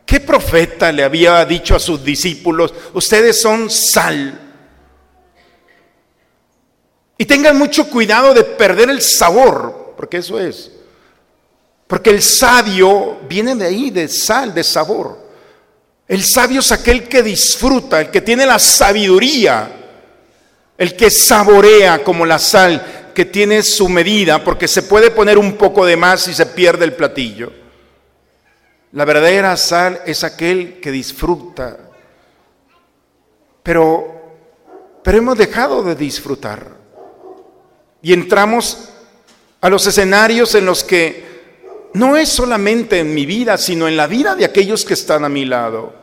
¿Qué 0.05 0.21
profeta 0.21 0.91
le 0.93 1.03
había 1.03 1.43
dicho 1.43 1.75
a 1.75 1.79
sus 1.79 2.03
discípulos, 2.03 2.73
ustedes 2.93 3.41
son 3.41 3.69
sal? 3.69 4.39
Y 7.17 7.25
tengan 7.25 7.57
mucho 7.57 7.89
cuidado 7.89 8.33
de 8.33 8.43
perder 8.43 8.89
el 8.89 9.01
sabor, 9.01 9.93
porque 9.97 10.17
eso 10.17 10.39
es. 10.39 10.71
Porque 11.87 12.11
el 12.11 12.21
sabio 12.21 13.19
viene 13.27 13.55
de 13.55 13.65
ahí, 13.65 13.89
de 13.89 14.07
sal, 14.07 14.53
de 14.53 14.63
sabor. 14.63 15.26
El 16.07 16.23
sabio 16.23 16.61
es 16.61 16.71
aquel 16.71 17.07
que 17.07 17.21
disfruta, 17.21 17.99
el 17.99 18.11
que 18.11 18.21
tiene 18.21 18.45
la 18.45 18.59
sabiduría, 18.59 19.69
el 20.77 20.95
que 20.95 21.11
saborea 21.11 22.03
como 22.03 22.25
la 22.25 22.39
sal, 22.39 23.11
que 23.13 23.25
tiene 23.25 23.61
su 23.63 23.89
medida, 23.89 24.43
porque 24.43 24.67
se 24.67 24.83
puede 24.83 25.11
poner 25.11 25.37
un 25.37 25.57
poco 25.57 25.85
de 25.85 25.97
más 25.97 26.27
y 26.27 26.33
se 26.33 26.45
pierde 26.45 26.85
el 26.85 26.93
platillo. 26.93 27.51
La 28.93 29.03
verdadera 29.03 29.57
sal 29.57 30.01
es 30.05 30.23
aquel 30.23 30.79
que 30.79 30.91
disfruta. 30.91 31.77
Pero, 33.63 34.37
pero 35.03 35.17
hemos 35.17 35.37
dejado 35.37 35.83
de 35.83 35.95
disfrutar. 35.95 36.77
Y 38.01 38.13
entramos 38.13 38.89
a 39.59 39.69
los 39.69 39.85
escenarios 39.87 40.55
en 40.55 40.65
los 40.65 40.83
que 40.83 41.36
no 41.93 42.17
es 42.17 42.29
solamente 42.29 42.99
en 42.99 43.13
mi 43.13 43.25
vida, 43.25 43.57
sino 43.57 43.87
en 43.87 43.97
la 43.97 44.07
vida 44.07 44.35
de 44.35 44.45
aquellos 44.45 44.85
que 44.85 44.93
están 44.93 45.25
a 45.25 45.29
mi 45.29 45.45
lado. 45.45 45.93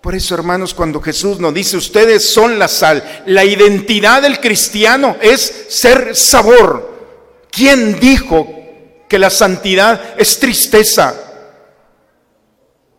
Por 0.00 0.14
eso, 0.14 0.34
hermanos, 0.34 0.74
cuando 0.74 1.00
Jesús 1.00 1.40
nos 1.40 1.52
dice, 1.52 1.76
ustedes 1.76 2.32
son 2.32 2.58
la 2.58 2.68
sal, 2.68 3.22
la 3.26 3.44
identidad 3.44 4.22
del 4.22 4.40
cristiano 4.40 5.16
es 5.20 5.66
ser 5.68 6.14
sabor. 6.14 6.96
¿Quién 7.50 7.98
dijo 7.98 8.46
que 9.08 9.18
la 9.18 9.30
santidad 9.30 10.14
es 10.16 10.38
tristeza? 10.38 11.14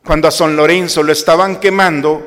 Cuando 0.03 0.27
a 0.27 0.31
San 0.31 0.55
Lorenzo 0.55 1.03
lo 1.03 1.11
estaban 1.11 1.59
quemando, 1.59 2.25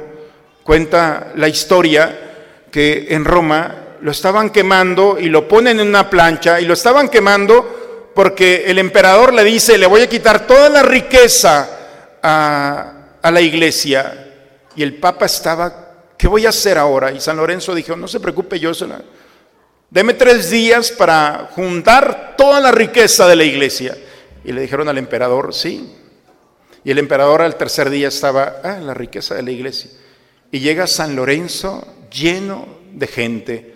cuenta 0.62 1.32
la 1.36 1.48
historia 1.48 2.66
que 2.70 3.08
en 3.10 3.24
Roma 3.24 3.96
lo 4.00 4.10
estaban 4.10 4.50
quemando 4.50 5.18
y 5.18 5.28
lo 5.28 5.46
ponen 5.46 5.80
en 5.80 5.88
una 5.88 6.08
plancha 6.08 6.60
y 6.60 6.64
lo 6.64 6.74
estaban 6.74 7.08
quemando 7.08 7.81
porque 8.14 8.64
el 8.66 8.78
emperador 8.78 9.32
le 9.32 9.44
dice, 9.44 9.78
le 9.78 9.86
voy 9.86 10.02
a 10.02 10.08
quitar 10.08 10.46
toda 10.46 10.68
la 10.68 10.82
riqueza 10.82 11.68
a, 12.22 12.92
la 13.22 13.40
iglesia. 13.40 14.30
Y 14.76 14.82
el 14.82 14.94
Papa 14.94 15.26
estaba, 15.26 15.94
¿qué 16.16 16.28
voy 16.28 16.46
a 16.46 16.50
hacer 16.50 16.78
ahora? 16.78 17.12
Y 17.12 17.20
San 17.20 17.36
Lorenzo 17.36 17.74
dijo, 17.74 17.96
no 17.96 18.08
se 18.08 18.20
preocupe, 18.20 18.58
yo 18.58 18.74
se 18.74 18.86
la... 18.86 19.00
Deme 19.90 20.14
tres 20.14 20.50
días 20.50 20.90
para 20.90 21.50
juntar 21.54 22.34
toda 22.36 22.60
la 22.60 22.72
riqueza 22.72 23.26
de 23.28 23.36
la 23.36 23.44
iglesia. 23.44 23.96
Y 24.44 24.52
le 24.52 24.62
dijeron 24.62 24.88
al 24.88 24.98
emperador, 24.98 25.54
sí. 25.54 25.94
Y 26.82 26.90
el 26.90 26.98
emperador 26.98 27.42
al 27.42 27.56
tercer 27.56 27.90
día 27.90 28.08
estaba, 28.08 28.60
ah, 28.64 28.78
la 28.80 28.94
riqueza 28.94 29.34
de 29.34 29.42
la 29.42 29.50
iglesia. 29.50 29.90
Y 30.50 30.60
llega 30.60 30.86
San 30.86 31.14
Lorenzo 31.14 31.86
lleno 32.10 32.66
de 32.92 33.06
gente 33.06 33.72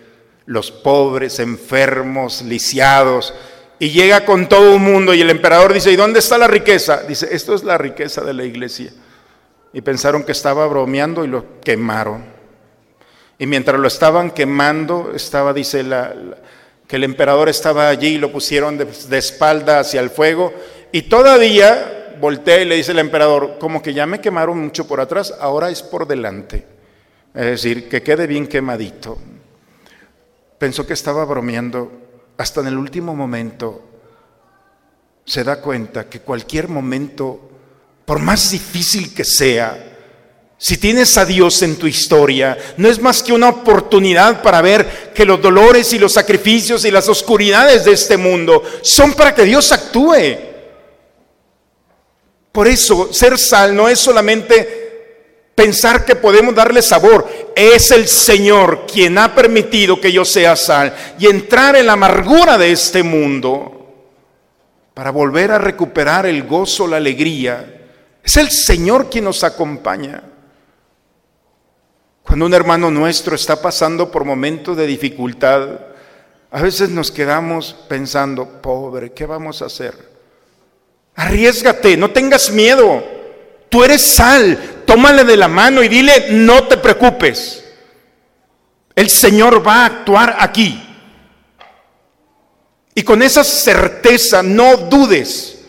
los 0.47 0.71
pobres, 0.71 1.39
enfermos, 1.39 2.41
lisiados, 2.41 3.33
y 3.79 3.89
llega 3.89 4.25
con 4.25 4.49
todo 4.49 4.73
el 4.73 4.79
mundo 4.79 5.13
y 5.13 5.21
el 5.21 5.29
emperador 5.29 5.73
dice, 5.73 5.91
¿y 5.91 5.95
dónde 5.95 6.19
está 6.19 6.37
la 6.37 6.47
riqueza? 6.47 7.03
Dice, 7.03 7.27
esto 7.31 7.53
es 7.53 7.63
la 7.63 7.77
riqueza 7.77 8.21
de 8.21 8.33
la 8.33 8.43
iglesia. 8.43 8.91
Y 9.73 9.81
pensaron 9.81 10.23
que 10.23 10.31
estaba 10.31 10.65
bromeando 10.67 11.23
y 11.23 11.27
lo 11.27 11.59
quemaron. 11.61 12.25
Y 13.37 13.45
mientras 13.45 13.79
lo 13.79 13.87
estaban 13.87 14.31
quemando, 14.31 15.11
estaba, 15.13 15.53
dice, 15.53 15.85
que 16.87 16.95
el 16.95 17.03
emperador 17.03 17.49
estaba 17.49 17.89
allí 17.89 18.15
y 18.15 18.17
lo 18.17 18.31
pusieron 18.31 18.77
de, 18.77 18.85
de 18.85 19.17
espalda 19.17 19.79
hacia 19.79 20.01
el 20.01 20.09
fuego. 20.09 20.53
Y 20.91 21.03
todavía 21.03 22.15
voltea 22.19 22.61
y 22.61 22.65
le 22.65 22.75
dice 22.75 22.93
el 22.93 22.99
emperador, 22.99 23.57
como 23.59 23.83
que 23.83 23.93
ya 23.93 24.07
me 24.07 24.21
quemaron 24.21 24.57
mucho 24.57 24.87
por 24.87 24.99
atrás, 24.99 25.35
ahora 25.39 25.69
es 25.69 25.83
por 25.83 26.07
delante. 26.07 26.65
Es 27.35 27.45
decir, 27.45 27.87
que 27.87 28.01
quede 28.01 28.25
bien 28.25 28.47
quemadito 28.47 29.19
pensó 30.57 30.87
que 30.87 30.93
estaba 30.93 31.25
bromeando, 31.25 31.91
hasta 32.37 32.61
en 32.61 32.67
el 32.67 32.77
último 32.77 33.15
momento 33.15 33.83
se 35.25 35.43
da 35.43 35.59
cuenta 35.59 36.09
que 36.09 36.21
cualquier 36.21 36.69
momento, 36.69 37.49
por 38.05 38.19
más 38.19 38.51
difícil 38.51 39.13
que 39.13 39.25
sea, 39.25 39.95
si 40.59 40.77
tienes 40.77 41.17
a 41.17 41.25
Dios 41.25 41.61
en 41.61 41.75
tu 41.75 41.85
historia, 41.85 42.57
no 42.77 42.87
es 42.87 42.99
más 42.99 43.21
que 43.21 43.33
una 43.33 43.49
oportunidad 43.49 44.41
para 44.41 44.61
ver 44.61 45.11
que 45.13 45.25
los 45.25 45.41
dolores 45.41 45.93
y 45.93 45.99
los 45.99 46.13
sacrificios 46.13 46.85
y 46.85 46.91
las 46.91 47.07
oscuridades 47.09 47.85
de 47.85 47.91
este 47.91 48.17
mundo 48.17 48.63
son 48.81 49.13
para 49.13 49.35
que 49.35 49.43
Dios 49.43 49.71
actúe. 49.71 50.47
Por 52.51 52.67
eso, 52.67 53.13
ser 53.13 53.37
sal 53.37 53.75
no 53.75 53.87
es 53.87 53.99
solamente 53.99 54.86
pensar 55.57 56.05
que 56.05 56.15
podemos 56.15 56.53
darle 56.53 56.83
sabor. 56.83 57.27
Es 57.55 57.89
el 57.89 58.07
Señor 58.07 58.85
quien 58.85 59.17
ha 59.17 59.33
permitido 59.33 59.99
que 59.99 60.11
yo 60.11 60.23
sea 60.23 60.55
sal 60.55 60.95
y 61.17 61.25
entrar 61.25 61.75
en 61.75 61.87
la 61.87 61.93
amargura 61.93 62.59
de 62.59 62.71
este 62.71 63.01
mundo 63.01 63.73
para 64.93 65.09
volver 65.09 65.49
a 65.51 65.57
recuperar 65.57 66.27
el 66.27 66.43
gozo, 66.43 66.85
la 66.85 66.97
alegría. 66.97 67.89
Es 68.23 68.37
el 68.37 68.51
Señor 68.51 69.09
quien 69.09 69.23
nos 69.23 69.43
acompaña. 69.43 70.21
Cuando 72.21 72.45
un 72.45 72.53
hermano 72.53 72.91
nuestro 72.91 73.35
está 73.35 73.59
pasando 73.59 74.11
por 74.11 74.25
momentos 74.25 74.77
de 74.77 74.85
dificultad, 74.85 75.69
a 76.51 76.61
veces 76.61 76.91
nos 76.91 77.09
quedamos 77.09 77.75
pensando, 77.89 78.61
pobre, 78.61 79.11
¿qué 79.11 79.25
vamos 79.25 79.63
a 79.63 79.65
hacer? 79.65 79.95
Arriesgate, 81.15 81.97
no 81.97 82.11
tengas 82.11 82.51
miedo. 82.51 83.03
Tú 83.69 83.83
eres 83.83 84.03
sal, 84.03 84.76
tómale 84.87 85.23
de 85.23 85.37
la 85.37 85.47
mano 85.47 85.83
y 85.83 85.87
dile, 85.87 86.29
no 86.31 86.63
te 86.63 86.77
preocupes. 86.77 87.63
El 88.95 89.11
Señor 89.11 89.65
va 89.65 89.83
a 89.83 89.85
actuar 89.85 90.37
aquí. 90.39 90.83
Y 92.95 93.03
con 93.03 93.21
esa 93.21 93.43
certeza 93.43 94.41
no 94.41 94.75
dudes, 94.77 95.59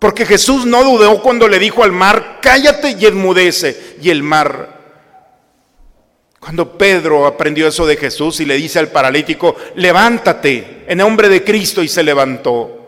porque 0.00 0.26
Jesús 0.26 0.66
no 0.66 0.82
dudó 0.82 1.22
cuando 1.22 1.46
le 1.46 1.60
dijo 1.60 1.84
al 1.84 1.92
mar, 1.92 2.40
cállate 2.42 2.96
y 2.98 3.06
enmudece. 3.06 3.96
Y 4.02 4.10
el 4.10 4.24
mar 4.24 4.80
cuando 6.40 6.78
Pedro 6.78 7.26
aprendió 7.26 7.68
eso 7.68 7.86
de 7.86 7.98
Jesús 7.98 8.40
y 8.40 8.46
le 8.46 8.56
dice 8.56 8.78
al 8.78 8.88
paralítico, 8.88 9.54
levántate 9.76 10.84
en 10.88 10.98
nombre 10.98 11.28
de 11.28 11.44
Cristo 11.44 11.82
y 11.82 11.88
se 11.88 12.02
levantó. 12.02 12.78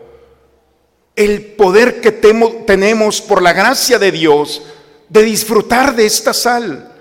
El 1.15 1.45
poder 1.45 2.01
que 2.01 2.11
tenemos 2.11 3.21
por 3.21 3.43
la 3.43 3.53
gracia 3.53 3.99
de 3.99 4.11
Dios 4.11 4.63
de 5.13 5.21
disfrutar 5.21 5.95
de 5.95 6.07
esta 6.07 6.33
sal. 6.33 6.91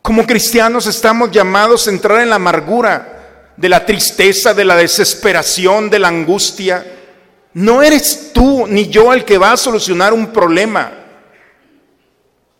Como 0.00 0.24
cristianos 0.24 0.86
estamos 0.86 1.32
llamados 1.32 1.86
a 1.86 1.90
entrar 1.90 2.20
en 2.20 2.30
la 2.30 2.36
amargura, 2.36 3.54
de 3.56 3.68
la 3.68 3.84
tristeza, 3.84 4.54
de 4.54 4.64
la 4.64 4.76
desesperación, 4.76 5.90
de 5.90 5.98
la 5.98 6.08
angustia. 6.08 6.86
No 7.54 7.82
eres 7.82 8.30
tú 8.32 8.68
ni 8.68 8.86
yo 8.86 9.12
el 9.12 9.24
que 9.24 9.36
va 9.36 9.50
a 9.50 9.56
solucionar 9.56 10.12
un 10.12 10.28
problema. 10.28 10.92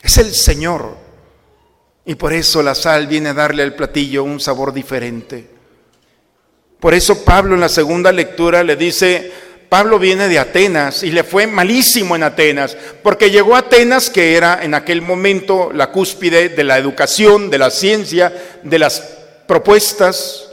Es 0.01 0.19
el 0.19 0.35
Señor. 0.35 0.97
Y 2.05 2.17
por 2.17 2.33
eso 2.33 2.65
la 2.65 2.75
sal 2.75 3.07
viene 3.07 3.29
a 3.29 3.35
darle 3.35 3.63
al 3.63 3.77
platillo 3.77 4.25
un 4.25 4.41
sabor 4.41 4.73
diferente. 4.73 5.49
Por 6.81 6.95
eso 6.95 7.25
Pablo 7.25 7.55
en 7.55 7.61
la 7.61 7.69
segunda 7.69 8.11
lectura 8.11 8.65
le 8.65 8.75
dice, 8.75 9.33
Pablo 9.73 9.99
viene 9.99 10.29
de 10.29 10.39
Atenas 10.39 11.03
y 11.03 11.13
le 11.13 11.25
fue 11.25 11.47
malísimo 11.47 12.15
en 12.15 12.25
Atenas, 12.25 12.77
porque 13.03 13.31
llegó 13.31 13.57
a 13.57 13.61
Atenas, 13.61 14.11
que 14.11 14.37
era 14.37 14.63
en 14.63 14.75
aquel 14.75 15.01
momento 15.01 15.71
la 15.73 15.91
cúspide 15.91 16.51
de 16.51 16.63
la 16.63 16.77
educación, 16.77 17.49
de 17.49 17.57
la 17.57 17.71
ciencia, 17.71 18.59
de 18.63 18.79
las 18.79 19.01
propuestas, 19.49 20.51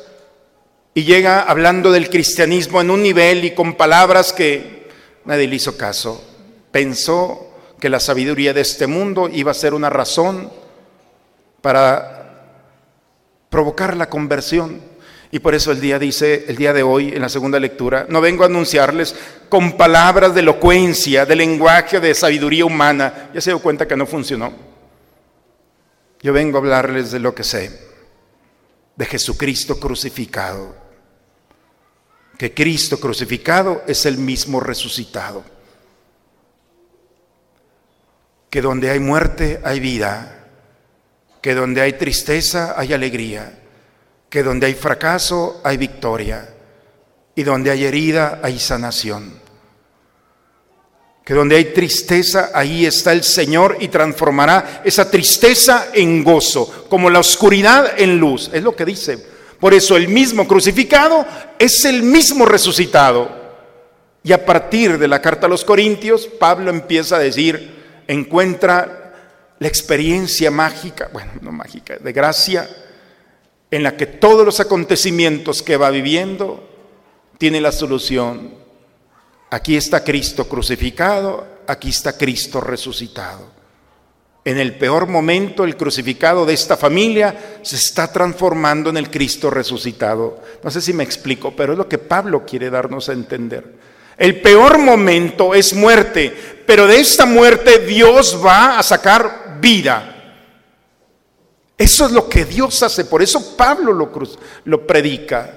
y 0.94 1.04
llega 1.04 1.42
hablando 1.42 1.92
del 1.92 2.10
cristianismo 2.10 2.80
en 2.80 2.92
un 2.92 3.04
nivel 3.04 3.44
y 3.44 3.52
con 3.52 3.74
palabras 3.74 4.32
que 4.32 4.88
nadie 5.26 5.50
le 5.50 5.58
hizo 5.58 5.76
caso. 5.76 6.24
Pensó 6.72 7.52
que 7.78 7.90
la 7.90 8.00
sabiduría 8.00 8.54
de 8.54 8.62
este 8.62 8.88
mundo 8.88 9.30
iba 9.30 9.52
a 9.52 9.54
ser 9.54 9.74
una 9.74 9.90
razón 9.90 10.50
para 11.62 12.56
provocar 13.50 13.98
la 13.98 14.10
conversión. 14.10 14.80
Y 15.32 15.40
por 15.40 15.54
eso 15.54 15.72
el 15.72 15.80
día 15.80 16.00
dice, 16.00 16.46
el 16.48 16.56
día 16.56 16.74
de 16.74 16.82
hoy, 16.82 17.10
en 17.10 17.22
la 17.22 17.30
segunda 17.30 17.60
lectura, 17.60 18.08
no 18.10 18.20
vengo 18.20 18.44
a 18.44 18.48
anunciarles 18.48 19.16
con 19.48 19.78
palabras 19.78 20.34
de 20.34 20.42
elocuencia, 20.42 21.26
de 21.26 21.36
lenguaje, 21.36 22.00
de 22.00 22.16
sabiduría 22.16 22.66
humana. 22.66 23.30
Ya 23.34 23.42
se 23.42 23.52
dio 23.52 23.60
cuenta 23.60 23.88
que 23.88 23.96
no 23.96 24.08
funcionó. 24.08 24.52
Yo 26.22 26.34
vengo 26.34 26.58
a 26.58 26.62
hablarles 26.62 27.12
de 27.12 27.20
lo 27.20 27.36
que 27.36 27.44
sé, 27.44 27.80
de 28.96 29.06
Jesucristo 29.06 29.80
crucificado. 29.80 30.76
Que 32.38 32.54
Cristo 32.54 33.00
crucificado 33.00 33.84
es 33.86 34.06
el 34.06 34.18
mismo 34.18 34.60
resucitado. 34.60 35.44
Que 38.50 38.62
donde 38.62 38.90
hay 38.90 39.00
muerte 39.00 39.62
hay 39.64 39.80
vida 39.80 40.40
que 41.42 41.56
donde 41.56 41.82
hay 41.82 41.94
tristeza 41.94 42.76
hay 42.78 42.94
alegría, 42.94 43.58
que 44.30 44.44
donde 44.44 44.68
hay 44.68 44.76
fracaso 44.76 45.60
hay 45.64 45.78
victoria 45.78 46.50
y 47.36 47.44
donde 47.44 47.72
hay 47.72 47.86
herida 47.86 48.40
hay 48.44 48.60
sanación. 48.60 49.40
Que 51.26 51.34
donde 51.34 51.58
hay 51.58 51.66
tristeza, 51.66 52.52
ahí 52.54 52.86
está 52.86 53.12
el 53.12 53.24
Señor 53.24 53.78
y 53.80 53.88
transformará 53.88 54.82
esa 54.84 55.10
tristeza 55.10 55.90
en 55.94 56.24
gozo, 56.24 56.88
como 56.90 57.10
la 57.10 57.20
oscuridad 57.20 58.00
en 58.00 58.18
luz. 58.18 58.50
Es 58.52 58.64
lo 58.64 58.76
que 58.76 58.86
dice. 58.86 59.24
Por 59.60 59.74
eso 59.74 59.96
el 59.96 60.08
mismo 60.08 60.48
crucificado 60.48 61.26
es 61.60 61.86
el 61.86 62.02
mismo 62.02 62.46
resucitado. 62.46 63.38
Y 64.24 64.32
a 64.32 64.44
partir 64.44 64.98
de 64.98 65.08
la 65.08 65.22
carta 65.22 65.46
a 65.46 65.50
los 65.50 65.64
Corintios, 65.64 66.26
Pablo 66.26 66.72
empieza 66.72 67.18
a 67.18 67.20
decir, 67.20 68.04
encuentra 68.08 69.14
la 69.60 69.68
experiencia 69.68 70.50
mágica, 70.50 71.10
bueno, 71.14 71.32
no 71.42 71.52
mágica, 71.52 71.98
de 71.98 72.12
gracia, 72.12 72.68
en 73.72 73.84
la 73.84 73.96
que 73.96 74.06
todos 74.06 74.46
los 74.46 74.60
acontecimientos 74.60 75.62
que 75.62 75.78
va 75.78 75.90
viviendo 75.90 76.68
tiene 77.38 77.62
la 77.62 77.72
solución. 77.72 78.54
Aquí 79.52 79.76
está 79.76 80.04
Cristo 80.04 80.48
crucificado, 80.48 81.48
aquí 81.68 81.90
está 81.90 82.18
Cristo 82.18 82.62
resucitado. 82.62 83.60
En 84.46 84.58
el 84.58 84.76
peor 84.76 85.08
momento, 85.08 85.64
el 85.64 85.76
crucificado 85.76 86.46
de 86.46 86.54
esta 86.54 86.78
familia 86.78 87.60
se 87.62 87.76
está 87.76 88.12
transformando 88.12 88.90
en 88.90 88.98
el 88.98 89.12
Cristo 89.12 89.50
resucitado. 89.50 90.42
No 90.64 90.72
sé 90.72 90.82
si 90.82 90.94
me 90.94 91.04
explico, 91.04 91.56
pero 91.56 91.74
es 91.74 91.78
lo 91.78 91.88
que 91.88 91.98
Pablo 91.98 92.46
quiere 92.46 92.70
darnos 92.70 93.10
a 93.10 93.14
entender. 93.14 93.76
El 94.18 94.42
peor 94.42 94.80
momento 94.80 95.54
es 95.54 95.74
muerte, 95.74 96.34
pero 96.66 96.88
de 96.88 97.00
esta 97.00 97.26
muerte 97.26 97.80
Dios 97.80 98.42
va 98.44 98.80
a 98.80 98.84
sacar 98.84 99.58
vida. 99.62 100.19
Eso 101.80 102.06
es 102.06 102.12
lo 102.12 102.28
que 102.28 102.44
Dios 102.44 102.84
hace, 102.84 103.06
por 103.06 103.22
eso 103.22 103.56
Pablo 103.56 103.94
lo, 103.94 104.12
lo 104.66 104.86
predica. 104.86 105.54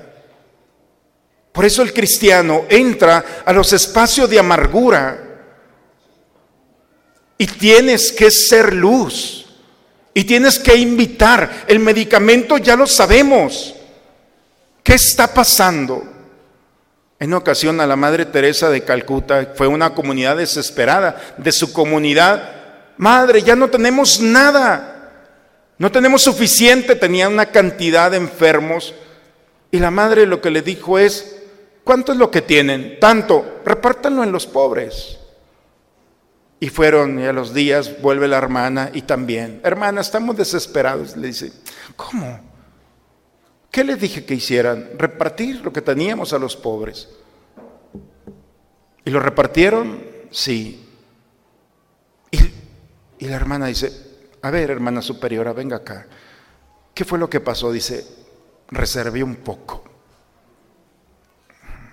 Por 1.50 1.64
eso 1.64 1.82
el 1.82 1.92
cristiano 1.92 2.62
entra 2.68 3.42
a 3.44 3.52
los 3.52 3.72
espacios 3.72 4.30
de 4.30 4.38
amargura 4.38 5.20
y 7.36 7.46
tienes 7.48 8.12
que 8.12 8.30
ser 8.30 8.72
luz 8.72 9.46
y 10.14 10.22
tienes 10.22 10.60
que 10.60 10.76
invitar. 10.76 11.64
El 11.66 11.80
medicamento 11.80 12.56
ya 12.56 12.76
lo 12.76 12.86
sabemos. 12.86 13.74
¿Qué 14.84 14.94
está 14.94 15.34
pasando? 15.34 16.04
En 17.18 17.30
una 17.30 17.38
ocasión 17.38 17.80
a 17.80 17.86
la 17.86 17.96
Madre 17.96 18.26
Teresa 18.26 18.70
de 18.70 18.84
Calcuta 18.84 19.54
fue 19.56 19.66
una 19.66 19.92
comunidad 19.92 20.36
desesperada. 20.36 21.34
De 21.36 21.50
su 21.50 21.72
comunidad 21.72 22.62
Madre, 22.96 23.42
ya 23.42 23.56
no 23.56 23.68
tenemos 23.68 24.20
nada. 24.20 24.91
No 25.78 25.90
tenemos 25.90 26.22
suficiente. 26.22 26.96
Tenía 26.96 27.28
una 27.28 27.46
cantidad 27.46 28.10
de 28.10 28.18
enfermos. 28.18 28.94
Y 29.70 29.78
la 29.78 29.90
madre 29.90 30.26
lo 30.26 30.40
que 30.40 30.50
le 30.50 30.62
dijo 30.62 30.98
es, 30.98 31.42
¿cuánto 31.82 32.12
es 32.12 32.18
lo 32.18 32.30
que 32.30 32.42
tienen? 32.42 32.98
Tanto, 33.00 33.60
repártanlo 33.64 34.22
en 34.22 34.30
los 34.30 34.46
pobres. 34.46 35.18
Y 36.60 36.68
fueron, 36.68 37.18
y 37.18 37.24
a 37.24 37.32
los 37.32 37.54
días 37.54 38.00
vuelve 38.00 38.28
la 38.28 38.38
hermana 38.38 38.90
y 38.92 39.02
también, 39.02 39.60
hermana, 39.64 40.00
estamos 40.00 40.36
desesperados. 40.36 41.16
Le 41.16 41.28
dice, 41.28 41.52
¿cómo? 41.96 42.38
¿Qué 43.70 43.82
les 43.82 43.98
dije 43.98 44.24
que 44.24 44.34
hicieran? 44.34 44.90
Repartir 44.98 45.62
lo 45.62 45.72
que 45.72 45.80
teníamos 45.80 46.34
a 46.34 46.38
los 46.38 46.54
pobres. 46.54 47.08
¿Y 49.04 49.10
lo 49.10 49.18
repartieron? 49.18 50.04
Sí. 50.30 50.86
Y 53.18 53.28
la 53.28 53.36
hermana 53.36 53.66
dice, 53.66 53.90
a 54.42 54.50
ver, 54.50 54.70
hermana 54.70 55.00
superiora, 55.00 55.52
venga 55.52 55.76
acá. 55.76 56.06
¿Qué 56.92 57.04
fue 57.04 57.18
lo 57.18 57.30
que 57.30 57.40
pasó? 57.40 57.70
Dice, 57.70 58.04
reservé 58.68 59.22
un 59.22 59.36
poco. 59.36 59.84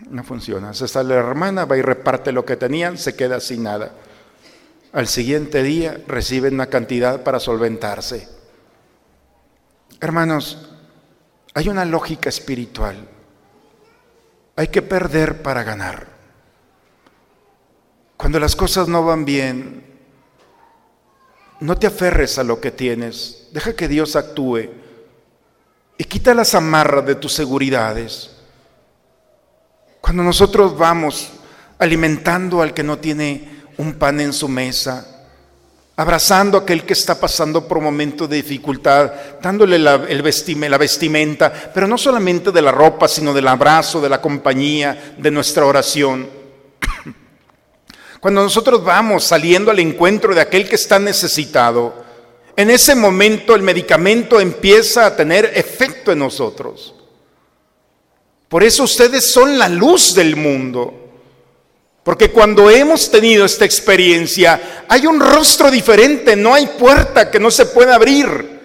No 0.10 0.24
funciona. 0.24 0.74
Se 0.74 0.88
sale 0.88 1.14
la 1.14 1.22
hermana, 1.22 1.66
va 1.66 1.78
y 1.78 1.82
reparte 1.82 2.32
lo 2.32 2.44
que 2.44 2.58
tenían, 2.58 2.98
se 2.98 3.16
queda 3.16 3.40
sin 3.40 3.64
nada. 3.64 3.92
Al 4.92 5.08
siguiente 5.08 5.62
día 5.62 6.02
reciben 6.08 6.56
una 6.56 6.66
cantidad 6.66 7.24
para 7.24 7.40
solventarse. 7.40 8.28
Hermanos, 10.02 10.70
hay 11.54 11.70
una 11.70 11.86
lógica 11.86 12.30
espiritual. 12.30 13.08
Hay 14.56 14.70
que 14.70 14.82
perder 14.82 15.44
para 15.44 15.64
ganar. 15.64 16.08
Cuando 18.18 18.40
las 18.40 18.56
cosas 18.56 18.88
no 18.88 19.06
van 19.06 19.24
bien, 19.24 19.89
no 21.60 21.78
te 21.78 21.88
aferres 21.88 22.38
a 22.38 22.44
lo 22.44 22.62
que 22.62 22.72
tienes, 22.72 23.48
deja 23.52 23.76
que 23.76 23.88
Dios 23.88 24.16
actúe 24.16 24.70
y 25.98 26.04
quita 26.06 26.34
las 26.34 26.56
amarras 26.56 27.06
de 27.06 27.16
tus 27.16 27.34
seguridades. 27.34 28.32
Cuando 30.00 30.24
nosotros 30.24 30.78
vamos 30.78 31.32
alimentando 31.78 32.62
al 32.62 32.74
que 32.74 32.84
no 32.84 33.00
tiene 33.00 33.64
un 33.78 33.94
pan 33.94 34.22
en 34.22 34.32
su 34.32 34.48
mesa, 34.48 35.20
abrazando 35.98 36.58
a 36.58 36.62
aquel 36.62 36.86
que 36.86 36.94
está 36.94 37.20
pasando 37.20 37.68
por 37.68 37.82
momentos 37.82 38.30
de 38.30 38.38
dificultad, 38.38 39.12
dándole 39.42 39.78
la, 39.78 39.98
vestimenta, 39.98 41.52
pero 41.74 41.86
no 41.86 41.98
solamente 41.98 42.54
de 42.54 42.62
la 42.62 42.72
ropa, 42.72 43.10
sino 43.10 43.34
del 43.34 43.50
abrazo, 43.50 44.00
de 44.00 44.08
la 44.08 44.22
compañía, 44.22 45.16
de 45.18 45.32
nuestra 45.32 45.66
oración. 45.66 46.39
Cuando 48.20 48.44
nosotros 48.44 48.84
vamos 48.84 49.24
saliendo 49.24 49.72
al 49.72 49.80
encuentro 49.80 50.36
de 50.36 50.42
aquel 50.42 50.68
que 50.68 50.76
está 50.76 51.00
necesitado, 51.00 52.08
En 52.56 52.70
ese 52.70 52.94
momento 52.94 53.56
el 53.56 53.62
medicamento 53.62 54.38
empieza 54.38 55.06
a 55.06 55.16
tener 55.16 55.50
efecto 55.56 56.12
en 56.12 56.20
nosotros. 56.20 56.94
Por 58.50 58.66
eso 58.66 58.84
ustedes 58.84 59.32
son 59.32 59.58
la 59.58 59.70
luz 59.70 60.14
del 60.14 60.36
mundo. 60.36 60.94
Porque 62.04 62.32
cuando 62.32 62.70
hemos 62.70 63.10
tenido 63.10 63.46
esta 63.46 63.64
experiencia, 63.64 64.84
hay 64.90 65.06
un 65.06 65.22
rostro 65.22 65.72
diferente, 65.72 66.36
no 66.36 66.54
hay 66.54 66.68
puerta 66.68 67.32
que 67.32 67.40
no 67.40 67.50
se 67.50 67.68
pueda 67.68 67.96
abrir. 67.96 68.60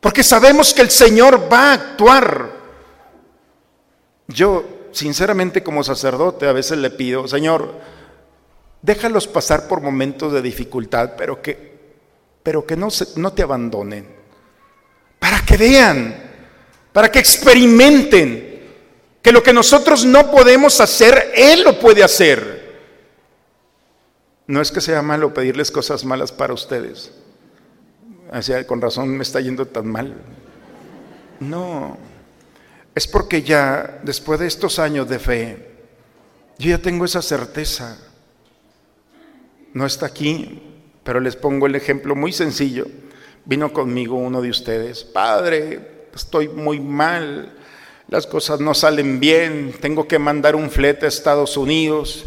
Porque 0.00 0.22
sabemos 0.22 0.72
que 0.72 0.80
el 0.80 0.90
Señor 0.90 1.52
va 1.52 1.72
a 1.72 1.74
actuar. 1.74 2.52
Yo, 4.28 4.64
sinceramente, 4.92 5.62
como 5.62 5.84
sacerdote, 5.84 6.46
a 6.46 6.52
veces 6.52 6.78
le 6.78 6.90
pido, 6.90 7.26
Señor, 7.28 7.74
déjalos 8.82 9.26
pasar 9.26 9.68
por 9.68 9.80
momentos 9.80 10.32
de 10.32 10.42
dificultad, 10.42 11.12
pero 11.16 11.40
que, 11.42 11.78
pero 12.42 12.66
que 12.66 12.76
no, 12.76 12.88
no 13.16 13.32
te 13.32 13.42
abandonen. 13.42 14.06
Para 15.18 15.44
que 15.44 15.56
vean, 15.56 16.14
para 16.92 17.10
que 17.10 17.18
experimenten 17.18 18.50
que 19.22 19.32
lo 19.32 19.42
que 19.42 19.52
nosotros 19.52 20.04
no 20.04 20.30
podemos 20.30 20.80
hacer, 20.80 21.32
Él 21.34 21.62
lo 21.62 21.78
puede 21.78 22.02
hacer. 22.02 22.60
No 24.46 24.60
es 24.60 24.72
que 24.72 24.80
sea 24.80 25.02
malo 25.02 25.32
pedirles 25.32 25.70
cosas 25.70 26.04
malas 26.04 26.32
para 26.32 26.54
ustedes. 26.54 27.12
Con 28.66 28.80
razón 28.80 29.08
me 29.16 29.22
está 29.22 29.40
yendo 29.40 29.66
tan 29.66 29.88
mal. 29.88 30.14
No, 31.40 31.98
es 32.94 33.06
porque 33.06 33.42
ya 33.42 34.00
después 34.02 34.40
de 34.40 34.46
estos 34.46 34.78
años 34.78 35.08
de 35.08 35.18
fe, 35.18 35.70
yo 36.58 36.70
ya 36.70 36.78
tengo 36.78 37.04
esa 37.04 37.22
certeza. 37.22 37.98
No 39.72 39.86
está 39.86 40.06
aquí, 40.06 40.62
pero 41.04 41.20
les 41.20 41.36
pongo 41.36 41.66
el 41.66 41.74
ejemplo 41.74 42.14
muy 42.14 42.32
sencillo. 42.32 42.86
Vino 43.44 43.72
conmigo 43.72 44.16
uno 44.16 44.42
de 44.42 44.50
ustedes, 44.50 45.04
padre, 45.04 46.08
estoy 46.14 46.48
muy 46.48 46.78
mal, 46.78 47.56
las 48.08 48.26
cosas 48.26 48.60
no 48.60 48.74
salen 48.74 49.18
bien, 49.18 49.74
tengo 49.80 50.06
que 50.06 50.18
mandar 50.18 50.54
un 50.56 50.70
flete 50.70 51.06
a 51.06 51.08
Estados 51.08 51.56
Unidos 51.56 52.26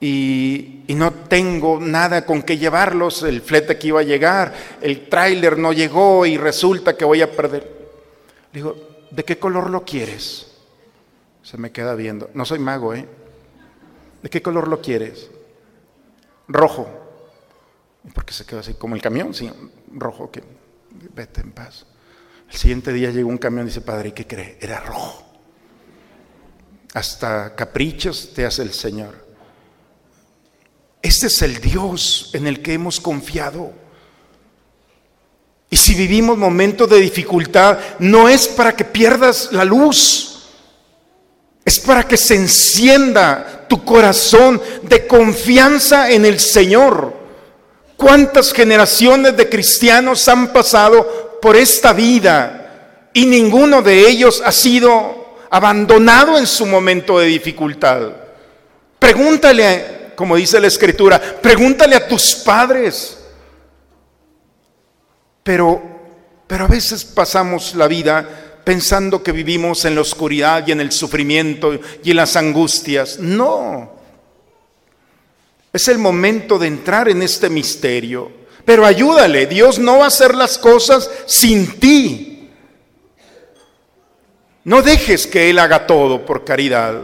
y, 0.00 0.84
no 0.88 1.12
tengo 1.12 1.80
nada 1.80 2.24
con 2.24 2.42
que 2.42 2.58
llevarlos, 2.58 3.22
el 3.22 3.42
flete 3.42 3.76
que 3.76 3.88
iba 3.88 4.00
a 4.00 4.04
llegar, 4.04 4.54
el 4.80 5.08
tráiler 5.08 5.58
no 5.58 5.72
llegó 5.72 6.24
y 6.24 6.38
resulta 6.38 6.96
que 6.96 7.04
voy 7.04 7.22
a 7.22 7.30
perder. 7.32 7.70
Digo, 8.52 8.85
¿de 9.10 9.24
qué 9.24 9.38
color 9.38 9.70
lo 9.70 9.84
quieres? 9.84 10.52
Se 11.42 11.56
me 11.56 11.72
queda 11.72 11.94
viendo, 11.94 12.30
no 12.34 12.44
soy 12.44 12.58
mago, 12.58 12.94
¿eh? 12.94 13.08
¿De 14.22 14.30
qué 14.30 14.42
color 14.42 14.68
lo 14.68 14.80
quieres? 14.80 15.30
Rojo. 16.48 16.88
Porque 18.14 18.32
se 18.32 18.44
quedó 18.44 18.60
así 18.60 18.74
como 18.74 18.94
el 18.94 19.02
camión, 19.02 19.34
sí, 19.34 19.50
rojo, 19.92 20.30
que 20.30 20.42
vete 21.14 21.40
en 21.40 21.52
paz. 21.52 21.86
El 22.50 22.56
siguiente 22.56 22.92
día 22.92 23.10
llegó 23.10 23.28
un 23.28 23.38
camión 23.38 23.66
y 23.66 23.70
dice, 23.70 23.80
padre, 23.80 24.10
¿y 24.10 24.12
qué 24.12 24.26
cree? 24.26 24.58
Era 24.60 24.80
rojo. 24.80 25.24
Hasta 26.94 27.54
caprichos 27.54 28.32
te 28.34 28.46
hace 28.46 28.62
el 28.62 28.72
Señor. 28.72 29.26
Este 31.02 31.26
es 31.26 31.42
el 31.42 31.60
Dios 31.60 32.30
en 32.32 32.46
el 32.46 32.62
que 32.62 32.72
hemos 32.72 33.00
confiado. 33.00 33.72
Y 35.76 35.78
si 35.78 35.94
vivimos 35.94 36.38
momentos 36.38 36.88
de 36.88 36.98
dificultad, 36.98 37.78
no 37.98 38.30
es 38.30 38.48
para 38.48 38.74
que 38.74 38.82
pierdas 38.82 39.50
la 39.52 39.62
luz, 39.62 40.48
es 41.62 41.78
para 41.78 42.02
que 42.02 42.16
se 42.16 42.34
encienda 42.34 43.66
tu 43.68 43.84
corazón 43.84 44.58
de 44.84 45.06
confianza 45.06 46.10
en 46.10 46.24
el 46.24 46.40
Señor. 46.40 47.12
¿Cuántas 47.94 48.54
generaciones 48.54 49.36
de 49.36 49.50
cristianos 49.50 50.26
han 50.28 50.50
pasado 50.50 51.38
por 51.42 51.56
esta 51.56 51.92
vida 51.92 53.10
y 53.12 53.26
ninguno 53.26 53.82
de 53.82 54.08
ellos 54.08 54.42
ha 54.42 54.52
sido 54.52 55.36
abandonado 55.50 56.38
en 56.38 56.46
su 56.46 56.64
momento 56.64 57.18
de 57.18 57.26
dificultad. 57.26 58.12
Pregúntale, 58.98 60.12
como 60.16 60.36
dice 60.36 60.58
la 60.58 60.68
escritura, 60.68 61.20
pregúntale 61.20 61.96
a 61.96 62.08
tus 62.08 62.34
padres. 62.34 63.15
Pero, 65.46 65.80
pero 66.46 66.64
a 66.64 66.68
veces 66.68 67.06
pasamos 67.06 67.74
la 67.74 67.86
vida 67.86 68.28
pensando 68.64 69.22
que 69.22 69.30
vivimos 69.30 69.86
en 69.86 69.94
la 69.94 70.02
oscuridad 70.02 70.66
y 70.66 70.72
en 70.72 70.82
el 70.82 70.90
sufrimiento 70.90 71.78
y 72.02 72.10
en 72.10 72.16
las 72.16 72.34
angustias. 72.34 73.18
No. 73.18 73.92
Es 75.72 75.88
el 75.88 75.98
momento 75.98 76.58
de 76.58 76.66
entrar 76.66 77.08
en 77.08 77.22
este 77.22 77.48
misterio 77.48 78.44
pero 78.66 78.84
ayúdale, 78.84 79.46
Dios 79.46 79.78
no 79.78 79.98
va 79.98 80.04
a 80.04 80.08
hacer 80.08 80.34
las 80.34 80.58
cosas 80.58 81.08
sin 81.24 81.78
ti. 81.78 82.50
No 84.64 84.82
dejes 84.82 85.28
que 85.28 85.48
Él 85.48 85.60
haga 85.60 85.86
todo 85.86 86.26
por 86.26 86.44
caridad. 86.44 87.00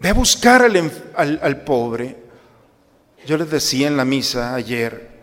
Ve 0.00 0.08
a 0.08 0.14
buscar 0.14 0.62
al, 0.62 1.64
pobre. 1.64 2.16
Yo 3.26 3.36
les 3.36 3.50
decía 3.50 3.86
en 3.86 3.98
la 3.98 4.06
misa 4.06 4.54
ayer, 4.54 5.13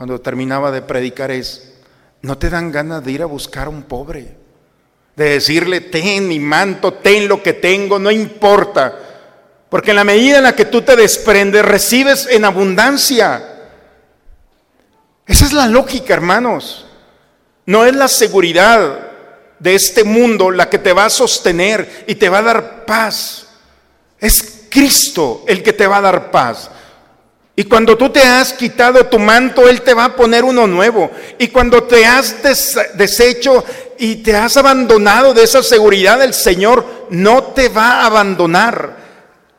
cuando 0.00 0.18
terminaba 0.18 0.70
de 0.70 0.80
predicar, 0.80 1.30
es, 1.30 1.74
¿no 2.22 2.38
te 2.38 2.48
dan 2.48 2.72
ganas 2.72 3.04
de 3.04 3.12
ir 3.12 3.20
a 3.20 3.26
buscar 3.26 3.66
a 3.66 3.68
un 3.68 3.82
pobre? 3.82 4.34
De 5.14 5.28
decirle, 5.28 5.82
ten 5.82 6.26
mi 6.26 6.38
manto, 6.38 6.94
ten 6.94 7.28
lo 7.28 7.42
que 7.42 7.52
tengo, 7.52 7.98
no 7.98 8.10
importa. 8.10 8.98
Porque 9.68 9.90
en 9.90 9.96
la 9.96 10.04
medida 10.04 10.38
en 10.38 10.44
la 10.44 10.56
que 10.56 10.64
tú 10.64 10.80
te 10.80 10.96
desprendes, 10.96 11.66
recibes 11.66 12.26
en 12.30 12.46
abundancia. 12.46 13.46
Esa 15.26 15.44
es 15.44 15.52
la 15.52 15.66
lógica, 15.66 16.14
hermanos. 16.14 16.86
No 17.66 17.84
es 17.84 17.94
la 17.94 18.08
seguridad 18.08 19.00
de 19.58 19.74
este 19.74 20.02
mundo 20.02 20.50
la 20.50 20.70
que 20.70 20.78
te 20.78 20.94
va 20.94 21.04
a 21.04 21.10
sostener 21.10 22.06
y 22.06 22.14
te 22.14 22.30
va 22.30 22.38
a 22.38 22.42
dar 22.42 22.86
paz. 22.86 23.48
Es 24.18 24.62
Cristo 24.70 25.44
el 25.46 25.62
que 25.62 25.74
te 25.74 25.86
va 25.86 25.98
a 25.98 26.00
dar 26.00 26.30
paz. 26.30 26.70
Y 27.56 27.64
cuando 27.64 27.96
tú 27.96 28.10
te 28.10 28.22
has 28.22 28.52
quitado 28.52 29.06
tu 29.06 29.18
manto, 29.18 29.68
Él 29.68 29.82
te 29.82 29.92
va 29.92 30.04
a 30.06 30.16
poner 30.16 30.44
uno 30.44 30.66
nuevo. 30.66 31.10
Y 31.38 31.48
cuando 31.48 31.82
te 31.84 32.06
has 32.06 32.36
deshecho 32.94 33.64
y 33.98 34.16
te 34.16 34.34
has 34.34 34.56
abandonado 34.56 35.34
de 35.34 35.42
esa 35.42 35.62
seguridad, 35.62 36.22
el 36.22 36.32
Señor 36.32 37.06
no 37.10 37.42
te 37.44 37.68
va 37.68 38.00
a 38.00 38.06
abandonar. 38.06 38.96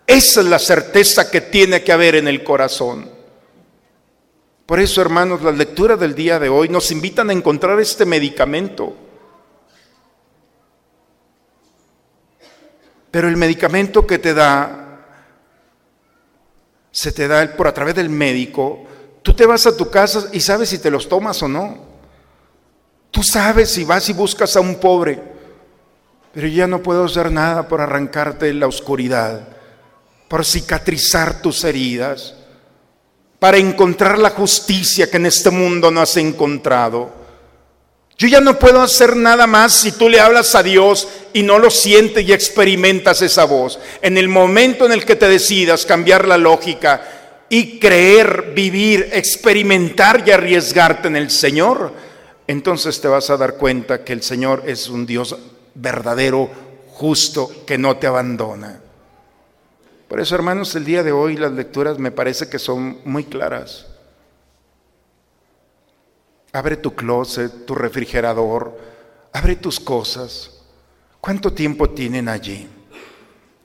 Esa 0.08 0.41
es 0.41 0.47
la 0.47 0.60
certeza 0.60 1.30
que 1.30 1.41
tiene 1.41 1.84
que 1.84 1.91
haber 1.91 2.15
en 2.15 2.27
el 2.27 2.43
corazón. 2.43 3.10
Por 4.65 4.80
eso, 4.80 5.01
hermanos, 5.01 5.41
las 5.41 5.58
lecturas 5.58 5.99
del 5.99 6.15
día 6.15 6.39
de 6.39 6.49
hoy 6.49 6.69
nos 6.69 6.91
invitan 6.91 7.30
a 7.30 7.34
encontrar 7.34 7.80
este 7.80 8.06
medicamento. 8.06 8.95
Pero 13.12 13.27
el 13.27 13.36
medicamento 13.36 14.08
que 14.08 14.17
te 14.17 14.34
da, 14.34 14.90
se 16.91 17.12
te 17.12 17.27
da 17.27 17.56
por 17.56 17.67
a 17.67 17.73
través 17.73 17.95
del 17.95 18.10
médico. 18.10 18.84
Tú 19.23 19.34
te 19.34 19.45
vas 19.45 19.65
a 19.65 19.75
tu 19.75 19.89
casa 19.89 20.30
y 20.32 20.39
sabes 20.39 20.69
si 20.69 20.80
te 20.80 20.91
los 20.91 21.08
tomas 21.08 21.41
o 21.43 21.47
no. 21.47 21.77
Tú 23.10 23.23
sabes 23.23 23.69
si 23.69 23.84
vas 23.84 24.08
y 24.10 24.13
buscas 24.13 24.56
a 24.56 24.62
un 24.62 24.75
pobre, 24.75 25.21
pero 26.34 26.47
ya 26.47 26.67
no 26.67 26.82
puedo 26.82 27.06
hacer 27.06 27.32
nada 27.32 27.67
por 27.67 27.82
arrancarte 27.82 28.54
la 28.54 28.67
oscuridad 28.67 29.51
por 30.32 30.45
cicatrizar 30.45 31.41
tus 31.41 31.65
heridas, 31.65 32.36
para 33.38 33.58
encontrar 33.58 34.17
la 34.17 34.30
justicia 34.30 35.12
que 35.12 35.17
en 35.17 35.25
este 35.25 35.49
mundo 35.49 35.91
no 35.91 35.99
has 35.99 36.15
encontrado. 36.15 37.12
Yo 38.17 38.28
ya 38.28 38.39
no 38.39 38.60
puedo 38.60 38.82
hacer 38.82 39.15
nada 39.15 39.47
más 39.47 39.74
si 39.74 39.93
tú 39.93 40.08
le 40.08 40.19
hablas 40.19 40.54
a 40.54 40.62
Dios 40.62 41.08
y 41.34 41.41
no 41.43 41.58
lo 41.58 41.71
sientes 41.71 42.24
y 42.24 42.34
experimentas 42.34 43.21
esa 43.21 43.45
voz. 43.45 43.80
En 44.02 44.17
el 44.17 44.28
momento 44.28 44.86
en 44.86 44.91
el 44.91 45.06
que 45.06 45.15
te 45.15 45.28
decidas 45.28 45.86
cambiar 45.86 46.28
la 46.28 46.38
lógica 46.38 47.02
y 47.50 47.80
creer, 47.80 48.54
vivir, 48.56 49.10
experimentar 49.12 50.24
y 50.26 50.32
arriesgarte 50.32 51.08
en 51.08 51.15
el 51.15 51.32
Señor, 51.32 51.93
entonces 52.47 53.02
te 53.02 53.08
vas 53.08 53.30
a 53.30 53.38
dar 53.38 53.56
cuenta 53.56 54.04
que 54.04 54.13
el 54.13 54.21
Señor 54.21 54.63
es 54.67 54.88
un 54.88 55.06
Dios 55.06 55.36
verdadero, 55.74 56.50
justo, 56.89 57.52
que 57.65 57.78
no 57.78 57.97
te 57.97 58.08
abandona. 58.08 58.82
Por 60.08 60.19
eso, 60.19 60.36
hermanos, 60.36 60.76
el 60.76 60.86
día 60.86 61.04
de 61.04 61.12
hoy 61.12 61.38
las 61.38 61.54
lecturas 61.54 61.97
me 61.97 62.12
parece 62.12 62.50
que 62.50 62.60
son 62.60 63.00
muy 63.06 63.24
claras. 63.24 63.88
Abre 66.54 66.78
tu 66.78 66.94
closet, 66.96 67.66
tu 67.66 67.76
refrigerador, 67.76 68.78
abre 69.34 69.56
tus 69.56 69.80
cosas. 69.80 70.52
¿Cuánto 71.20 71.54
tiempo 71.54 71.90
tienen 71.92 72.28
allí? 72.28 72.68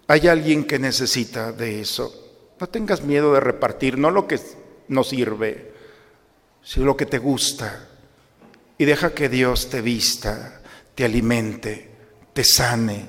Hay 0.09 0.29
alguien 0.29 0.65
que 0.65 0.79
necesita 0.79 1.53
de 1.53 1.81
eso. 1.81 2.13
No 2.61 2.69
tengas 2.69 3.03
miedo 3.03 3.35
de 3.35 3.41
repartir, 3.41 3.99
no 3.99 4.11
lo 4.11 4.29
que 4.29 4.41
nos 4.89 5.09
sirve, 5.09 5.73
sino 6.63 6.87
lo 6.87 6.97
que 6.97 7.07
te 7.07 7.19
gusta. 7.19 7.89
Y 8.79 8.85
deja 8.85 9.15
que 9.15 9.29
Dios 9.29 9.69
te 9.69 9.81
vista, 9.81 10.61
te 10.95 11.05
alimente, 11.05 11.91
te 12.33 12.45
sane 12.45 13.07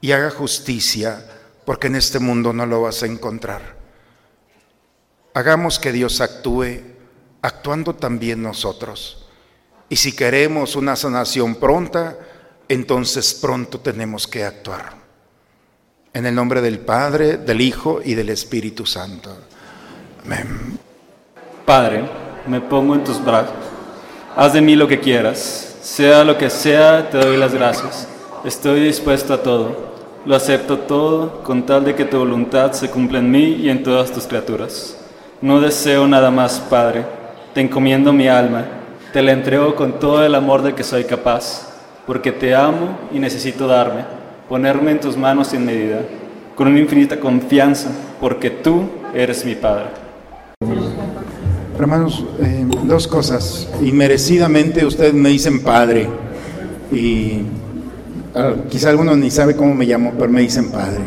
y 0.00 0.12
haga 0.12 0.30
justicia 0.30 1.24
porque 1.64 1.86
en 1.86 1.96
este 1.96 2.18
mundo 2.18 2.52
no 2.52 2.66
lo 2.66 2.82
vas 2.82 3.02
a 3.02 3.06
encontrar. 3.06 3.76
hagamos 5.34 5.78
que 5.78 5.92
Dios 5.92 6.20
actúe 6.20 6.93
actuando 7.44 7.94
también 7.94 8.42
nosotros. 8.42 9.26
Y 9.90 9.96
si 9.96 10.16
queremos 10.16 10.76
una 10.76 10.96
sanación 10.96 11.56
pronta, 11.56 12.16
entonces 12.68 13.34
pronto 13.34 13.80
tenemos 13.80 14.26
que 14.26 14.44
actuar. 14.44 14.94
En 16.14 16.24
el 16.24 16.34
nombre 16.34 16.62
del 16.62 16.78
Padre, 16.78 17.36
del 17.36 17.60
Hijo 17.60 18.00
y 18.02 18.14
del 18.14 18.30
Espíritu 18.30 18.86
Santo. 18.86 19.36
Amén. 20.24 20.78
Padre, 21.66 22.08
me 22.46 22.62
pongo 22.62 22.94
en 22.94 23.04
tus 23.04 23.22
brazos. 23.22 23.52
Haz 24.34 24.54
de 24.54 24.62
mí 24.62 24.74
lo 24.74 24.88
que 24.88 25.00
quieras. 25.00 25.76
Sea 25.82 26.24
lo 26.24 26.38
que 26.38 26.48
sea, 26.48 27.10
te 27.10 27.18
doy 27.18 27.36
las 27.36 27.52
gracias. 27.52 28.08
Estoy 28.42 28.80
dispuesto 28.80 29.34
a 29.34 29.42
todo. 29.42 29.92
Lo 30.24 30.34
acepto 30.34 30.78
todo 30.78 31.42
con 31.42 31.66
tal 31.66 31.84
de 31.84 31.94
que 31.94 32.06
tu 32.06 32.18
voluntad 32.18 32.72
se 32.72 32.88
cumpla 32.88 33.18
en 33.18 33.30
mí 33.30 33.56
y 33.56 33.68
en 33.68 33.82
todas 33.82 34.10
tus 34.10 34.26
criaturas. 34.26 34.96
No 35.42 35.60
deseo 35.60 36.08
nada 36.08 36.30
más, 36.30 36.58
Padre. 36.58 37.23
Te 37.54 37.60
encomiendo 37.60 38.12
mi 38.12 38.26
alma. 38.26 38.64
Te 39.12 39.22
la 39.22 39.30
entrego 39.30 39.76
con 39.76 40.00
todo 40.00 40.26
el 40.26 40.34
amor 40.34 40.62
de 40.62 40.74
que 40.74 40.82
soy 40.82 41.04
capaz 41.04 41.72
porque 42.06 42.32
te 42.32 42.54
amo 42.54 42.98
y 43.12 43.18
necesito 43.18 43.66
darme, 43.66 44.04
ponerme 44.48 44.90
en 44.90 45.00
tus 45.00 45.16
manos 45.16 45.48
sin 45.48 45.64
medida, 45.64 46.00
con 46.54 46.68
una 46.68 46.80
infinita 46.80 47.18
confianza, 47.18 47.90
porque 48.20 48.50
tú 48.50 48.88
eres 49.14 49.44
mi 49.44 49.54
Padre. 49.54 49.86
Hermanos, 51.78 52.24
eh, 52.40 52.66
dos 52.84 53.08
cosas. 53.08 53.68
Inmerecidamente 53.82 54.84
ustedes 54.84 55.14
me 55.14 55.30
dicen 55.30 55.62
Padre, 55.62 56.08
y 56.92 57.42
ah, 58.34 58.54
quizá 58.68 58.90
algunos 58.90 59.16
ni 59.16 59.30
sabe 59.30 59.56
cómo 59.56 59.74
me 59.74 59.86
llamo, 59.86 60.12
pero 60.18 60.30
me 60.30 60.42
dicen 60.42 60.70
Padre. 60.70 61.00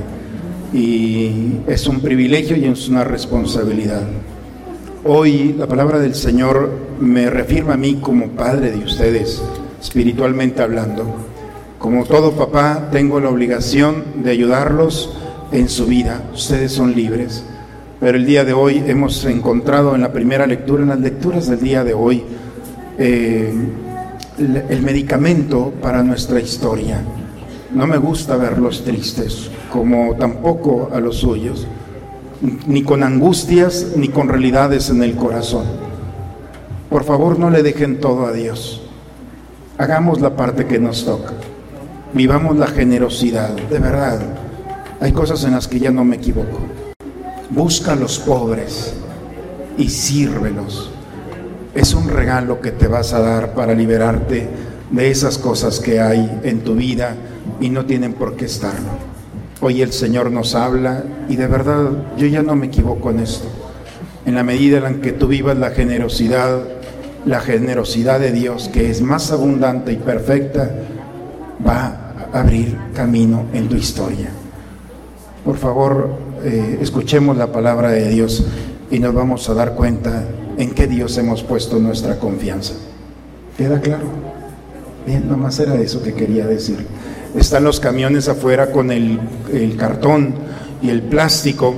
Y 0.73 1.60
es 1.67 1.88
un 1.88 2.01
privilegio 2.01 2.57
y 2.57 2.65
es 2.65 2.89
una 2.89 3.03
responsabilidad. 3.03 4.03
Hoy 5.03 5.53
la 5.57 5.67
palabra 5.67 5.99
del 5.99 6.15
Señor 6.15 6.71
me 6.99 7.29
reafirma 7.29 7.73
a 7.73 7.77
mí 7.77 7.99
como 8.01 8.29
Padre 8.29 8.71
de 8.71 8.83
ustedes 8.83 9.41
espiritualmente 9.79 10.62
hablando. 10.63 11.05
Como 11.77 12.03
todo 12.05 12.31
papá, 12.31 12.89
tengo 12.91 13.19
la 13.19 13.29
obligación 13.29 14.23
de 14.23 14.31
ayudarlos 14.31 15.15
en 15.51 15.69
su 15.69 15.86
vida. 15.86 16.23
Ustedes 16.33 16.71
son 16.71 16.95
libres. 16.95 17.43
Pero 17.99 18.17
el 18.17 18.25
día 18.25 18.43
de 18.43 18.53
hoy 18.53 18.83
hemos 18.88 19.23
encontrado 19.25 19.93
en 19.93 20.01
la 20.01 20.12
primera 20.12 20.47
lectura, 20.47 20.81
en 20.81 20.89
las 20.89 20.99
lecturas 20.99 21.47
del 21.47 21.60
día 21.60 21.83
de 21.83 21.93
hoy, 21.93 22.23
eh, 22.97 23.53
el 24.38 24.81
medicamento 24.81 25.73
para 25.79 26.01
nuestra 26.01 26.39
historia. 26.39 27.01
No 27.73 27.86
me 27.86 27.97
gusta 27.97 28.36
verlos 28.36 28.83
tristes, 28.83 29.51
como 29.71 30.15
tampoco 30.15 30.89
a 30.91 30.99
los 30.99 31.17
suyos, 31.17 31.67
ni 32.41 32.84
con 32.84 33.04
angustias, 33.04 33.93
ni 33.95 34.10
con 34.10 34.30
realidades 34.30 34.89
en 34.89 35.04
el 35.04 35.15
corazón. 35.15 35.65
Por 36.89 37.04
favor, 37.04 37.38
no 37.39 37.50
le 37.50 37.63
dejen 37.63 38.00
todo 38.00 38.26
a 38.26 38.32
Dios. 38.32 38.82
Hagamos 39.78 40.21
la 40.21 40.36
parte 40.36 40.65
que 40.65 40.80
nos 40.80 41.06
toca. 41.06 41.34
Vivamos 42.13 42.58
la 42.58 42.67
generosidad, 42.67 43.50
de 43.50 43.80
verdad. 43.80 44.19
Hay 45.00 45.12
cosas 45.12 45.43
en 45.43 45.52
las 45.52 45.67
que 45.67 45.80
ya 45.80 45.91
no 45.91 46.04
me 46.04 46.15
equivoco. 46.15 46.60
Busca 47.50 47.93
a 47.93 47.95
los 47.95 48.19
pobres 48.19 48.93
y 49.78 49.89
sírvelos. 49.89 50.91
Es 51.76 51.93
un 51.93 52.10
regalo 52.10 52.62
que 52.62 52.71
te 52.71 52.88
vas 52.88 53.13
a 53.13 53.19
dar 53.19 53.54
para 53.54 53.73
liberarte 53.73 54.50
de 54.89 55.12
esas 55.12 55.38
cosas 55.38 55.80
que 55.80 56.00
hay 56.00 56.39
en 56.43 56.62
tu 56.62 56.76
vida 56.76 57.15
y 57.60 57.69
no 57.69 57.86
tienen 57.86 58.13
por 58.13 58.36
qué 58.36 58.45
estarlo. 58.45 59.16
Hoy 59.60 59.82
el 59.82 59.91
Señor 59.91 60.32
nos 60.32 60.54
habla 60.54 61.04
y 61.28 61.36
de 61.36 61.48
verdad 61.48 61.89
yo 62.15 62.28
ya 62.28 62.43
no 62.43 62.56
me 62.56 62.67
equivoco 62.67 63.10
en 63.10 63.20
esto. 63.20 63.48
En 64.26 64.36
la 64.36 64.43
medida 64.43 64.88
en 64.88 65.02
que 65.02 65.13
tú 65.13 65.28
vivas 65.28 65.58
la 65.58 65.72
generosidad, 65.72 66.60
la 67.26 67.39
generosidad 67.39 68.20
de 68.20 68.32
Dios, 68.32 68.70
que 68.72 68.91
es 68.91 69.02
más 69.02 69.32
abundante 69.32 69.91
y 69.93 69.96
perfecta, 69.96 70.70
va 71.65 72.13
a 72.32 72.39
abrir 72.39 72.78
camino 72.93 73.46
en 73.52 73.67
tu 73.67 73.76
historia. 73.76 74.30
Por 75.43 75.58
favor, 75.58 76.12
eh, 76.43 76.78
escuchemos 76.82 77.36
la 77.36 77.52
palabra 77.52 77.89
de 77.89 78.10
Dios 78.10 78.46
y 78.91 79.00
nos 79.00 79.15
vamos 79.15 79.50
a 79.50 79.56
dar 79.56 79.74
cuenta 79.74 80.24
en 80.58 80.72
qué 80.72 80.86
Dios 80.86 81.17
hemos 81.17 81.41
puesto 81.41 81.80
nuestra 81.80 82.20
confianza. 82.20 82.74
¿Queda 83.58 83.82
claro? 83.82 84.06
Bien, 85.08 85.28
nomás 85.28 85.58
era 85.60 85.74
eso 85.76 86.04
que 86.04 86.13
quería 86.13 86.46
decir. 86.46 86.86
Están 87.38 87.63
los 87.63 87.80
camiones 87.80 88.28
afuera 88.28 88.71
con 88.71 88.91
el, 88.91 89.19
cartón 89.78 90.36
y 90.82 90.89
el 90.89 91.04
plástico. 91.04 91.76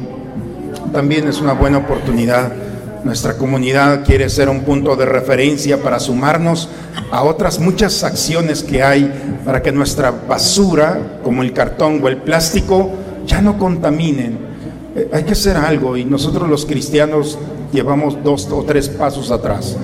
También 0.91 1.27
es 1.27 1.41
una 1.41 1.53
buena 1.53 1.79
oportunidad 1.79 2.51
nuestra 3.03 3.37
comunidad 3.37 4.03
quiere 4.03 4.29
ser 4.29 4.49
un 4.49 4.61
punto 4.61 4.95
de 4.97 5.05
referencia 5.05 5.81
para 5.81 5.99
sumarnos 5.99 6.67
a 7.11 7.23
otras 7.23 7.57
muchas 7.59 8.03
acciones 8.03 8.61
que 8.61 8.83
hay 8.83 9.39
para 9.45 9.61
que 9.61 9.71
nuestra 9.71 10.11
basura, 10.11 11.19
como 11.23 11.41
el 11.41 11.53
cartón 11.53 12.01
o 12.03 12.09
el 12.09 12.17
plástico, 12.17 12.91
ya 13.25 13.41
no 13.41 13.57
contaminen. 13.57 14.37
Eh, 14.95 15.09
hay 15.13 15.23
que 15.23 15.31
hacer 15.31 15.55
algo 15.55 15.95
y 15.95 16.03
nosotros 16.03 16.49
los 16.49 16.65
cristianos 16.65 17.39
llevamos 17.71 18.21
dos 18.21 18.49
o 18.51 18.63
tres 18.63 18.89
pasos 18.89 19.31
atrás. 19.31 19.77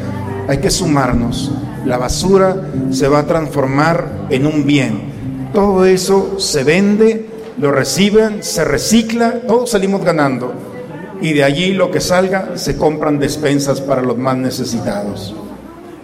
Hay 0.50 0.58
que 0.58 0.70
sumarnos. 0.70 1.52
La 1.86 1.98
basura 1.98 2.70
se 2.92 3.08
va 3.08 3.20
a 3.20 3.26
transformar 3.26 4.28
en 4.30 4.46
un 4.46 4.66
bien. 4.66 5.15
Todo 5.56 5.86
eso 5.86 6.36
se 6.38 6.66
vende, 6.66 7.28
lo 7.58 7.72
reciben, 7.72 8.44
se 8.44 8.66
recicla, 8.66 9.42
todos 9.48 9.72
salimos 9.72 10.04
ganando 10.04 10.54
y 11.22 11.32
de 11.32 11.46
allí 11.46 11.72
lo 11.72 11.92
que 11.92 12.02
salga 12.02 12.58
se 12.58 12.78
compran 12.78 13.20
despensas 13.20 13.80
para 13.80 14.02
los 14.02 14.18
más 14.18 14.36
necesitados. 14.36 15.34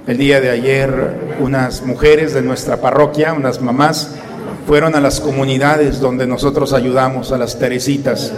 El 0.07 0.17
día 0.17 0.39
de 0.39 0.49
ayer 0.49 1.35
unas 1.41 1.85
mujeres 1.85 2.33
de 2.33 2.41
nuestra 2.41 2.77
parroquia, 2.77 3.33
unas 3.33 3.61
mamás, 3.61 4.15
fueron 4.65 4.95
a 4.95 5.01
las 5.01 5.19
comunidades 5.19 5.99
donde 5.99 6.25
nosotros 6.25 6.71
ayudamos 6.71 7.33
a 7.33 7.37
las 7.37 7.59
Teresitas, 7.59 8.31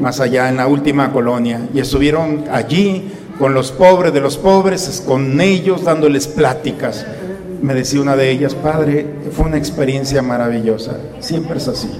más 0.00 0.20
allá 0.20 0.48
en 0.48 0.56
la 0.56 0.68
última 0.68 1.12
colonia, 1.12 1.68
y 1.74 1.80
estuvieron 1.80 2.44
allí 2.50 3.12
con 3.40 3.54
los 3.54 3.72
pobres 3.72 4.12
de 4.12 4.20
los 4.20 4.36
pobres, 4.36 5.02
con 5.04 5.40
ellos 5.40 5.82
dándoles 5.82 6.28
pláticas. 6.28 7.04
Me 7.62 7.74
decía 7.74 8.00
una 8.00 8.16
de 8.16 8.30
ellas, 8.30 8.54
padre, 8.54 9.06
fue 9.32 9.46
una 9.46 9.58
experiencia 9.58 10.22
maravillosa, 10.22 10.96
siempre 11.20 11.58
es 11.58 11.68
así. 11.68 11.90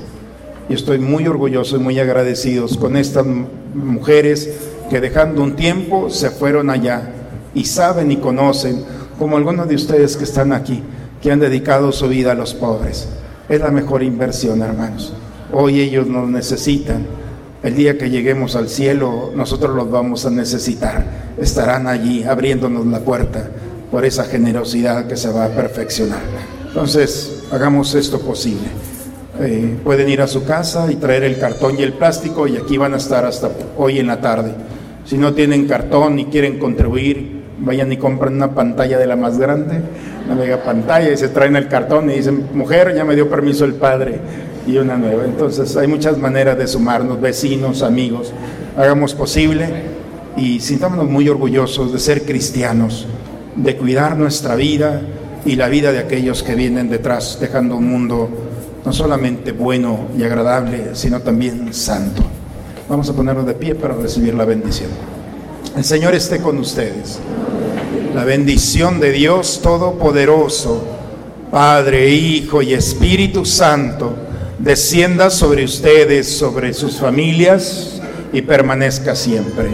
Y 0.71 0.75
estoy 0.75 0.99
muy 0.99 1.27
orgulloso 1.27 1.77
y 1.77 1.81
muy 1.81 1.99
agradecidos 1.99 2.79
con 2.79 2.97
estas 2.97 3.27
mujeres 3.75 4.51
que 4.89 5.01
dejando 5.01 5.43
un 5.43 5.57
tiempo 5.57 6.09
se 6.09 6.31
fueron 6.31 6.71
allá 6.71 7.11
y 7.55 7.65
saben 7.65 8.11
y 8.11 8.17
conocen, 8.17 8.85
como 9.19 9.37
algunos 9.37 9.69
de 9.69 9.75
ustedes 9.75 10.17
que 10.17 10.25
están 10.25 10.53
aquí, 10.55 10.83
que 11.21 11.31
han 11.31 11.41
dedicado 11.41 11.93
su 11.93 12.09
vida 12.09 12.33
a 12.33 12.35
los 12.35 12.55
pobres. 12.55 13.09
Es 13.49 13.61
la 13.61 13.71
mejor 13.71 14.03
inversión, 14.03 14.63
hermanos. 14.63 15.13
Hoy 15.53 15.81
ellos 15.81 16.07
nos 16.07 16.29
necesitan. 16.29 17.07
El 17.63 17.75
día 17.75 17.99
que 17.99 18.09
lleguemos 18.09 18.57
al 18.57 18.71
cielo, 18.71 19.31
nosotros 19.37 19.77
los 19.77 19.91
vamos 19.91 20.25
a 20.25 20.31
necesitar. 20.31 21.05
Estarán 21.39 21.87
allí 21.87 22.25
abriéndonos 22.25 22.87
la 22.87 23.01
puerta 23.01 23.51
por 23.91 24.05
esa 24.05 24.25
generosidad 24.25 25.07
que 25.07 25.17
se 25.17 25.31
va 25.31 25.47
a 25.47 25.49
perfeccionar. 25.49 26.21
Entonces, 26.67 27.45
hagamos 27.51 27.95
esto 27.95 28.21
posible. 28.21 28.69
Eh, 29.41 29.79
pueden 29.83 30.09
ir 30.09 30.21
a 30.21 30.27
su 30.27 30.45
casa 30.45 30.91
y 30.93 30.97
traer 30.97 31.25
el 31.25 31.39
cartón 31.39 31.79
y 31.79 31.83
el 31.83 31.95
plástico 31.95 32.47
y 32.47 32.57
aquí 32.57 32.77
van 32.77 32.95
a 32.95 32.99
estar 32.99 33.25
hasta 33.25 33.51
hoy 33.77 33.99
en 33.99 34.07
la 34.07 34.21
tarde. 34.21 34.53
Si 35.05 35.17
no 35.17 35.33
tienen 35.33 35.67
cartón 35.67 36.19
y 36.19 36.27
quieren 36.27 36.59
contribuir, 36.59 37.41
vayan 37.59 37.91
y 37.91 37.97
compren 37.97 38.35
una 38.35 38.55
pantalla 38.55 38.99
de 38.99 39.07
la 39.07 39.17
más 39.17 39.39
grande, 39.39 39.81
una 40.27 40.35
mega 40.35 40.63
pantalla 40.63 41.11
y 41.11 41.17
se 41.17 41.29
traen 41.29 41.57
el 41.57 41.69
cartón 41.69 42.11
y 42.11 42.15
dicen, 42.15 42.47
mujer, 42.55 42.95
ya 42.95 43.05
me 43.05 43.15
dio 43.15 43.29
permiso 43.29 43.65
el 43.65 43.75
padre 43.75 44.21
y 44.67 44.77
una 44.79 44.97
nueva. 44.97 45.25
Entonces 45.25 45.77
hay 45.77 45.87
muchas 45.87 46.19
maneras 46.19 46.59
de 46.59 46.67
sumarnos, 46.67 47.21
vecinos, 47.21 47.83
amigos, 47.83 48.33
hagamos 48.77 49.15
posible 49.15 49.69
y 50.37 50.61
sintámonos 50.61 51.09
muy 51.09 51.29
orgullosos 51.29 51.93
de 51.93 51.99
ser 51.99 52.23
cristianos, 52.23 53.07
de 53.57 53.77
cuidar 53.77 54.17
nuestra 54.17 54.55
vida 54.55 55.03
y 55.45 55.57
la 55.57 55.69
vida 55.69 55.93
de 55.93 55.99
aquellos 55.99 56.43
que 56.43 56.55
vienen 56.55 56.89
detrás, 56.89 57.39
dejando 57.41 57.77
un 57.77 57.89
mundo 57.89 58.29
no 58.85 58.93
solamente 58.93 59.53
bueno 59.53 60.09
y 60.17 60.23
agradable, 60.23 60.91
sino 60.95 61.21
también 61.21 61.73
santo. 61.73 62.23
Vamos 62.89 63.09
a 63.09 63.13
ponernos 63.13 63.47
de 63.47 63.55
pie 63.55 63.75
para 63.75 63.95
recibir 63.95 64.35
la 64.35 64.45
bendición. 64.45 64.91
El 65.77 65.85
Señor 65.85 66.15
esté 66.15 66.41
con 66.41 66.59
ustedes. 66.59 67.19
La 68.15 68.25
bendición 68.25 68.99
de 68.99 69.13
Dios 69.13 69.61
Todopoderoso, 69.63 70.83
Padre, 71.51 72.11
Hijo 72.11 72.63
y 72.63 72.75
Espíritu 72.75 73.45
Santo, 73.45 74.15
descienda 74.59 75.31
sobre 75.31 75.65
ustedes, 75.65 76.37
sobre 76.37 76.73
sus 76.75 76.97
familias 76.99 78.01
y 78.33 78.43
permanezca 78.43 79.15
siempre. 79.15 79.69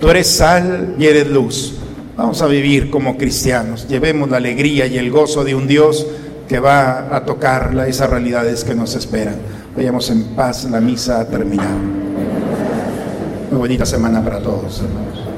Tú 0.00 0.10
eres 0.10 0.28
sal 0.28 0.94
y 0.98 1.06
eres 1.06 1.28
luz. 1.28 1.74
Vamos 2.16 2.42
a 2.42 2.46
vivir 2.46 2.90
como 2.90 3.16
cristianos. 3.16 3.88
Llevemos 3.88 4.30
la 4.30 4.36
alegría 4.36 4.86
y 4.86 4.98
el 4.98 5.10
gozo 5.10 5.42
de 5.42 5.54
un 5.54 5.66
Dios 5.66 6.06
que 6.48 6.60
va 6.60 7.14
a 7.14 7.24
tocar 7.24 7.74
esas 7.88 8.08
realidades 8.08 8.62
que 8.62 8.74
nos 8.74 8.94
esperan. 8.94 9.36
Vayamos 9.76 10.10
en 10.10 10.22
paz, 10.36 10.64
la 10.70 10.80
misa 10.80 11.20
ha 11.20 11.26
terminado. 11.26 11.78
Muy 13.50 13.58
bonita 13.58 13.84
semana 13.84 14.22
para 14.22 14.40
todos, 14.40 14.80
hermanos. 14.80 15.33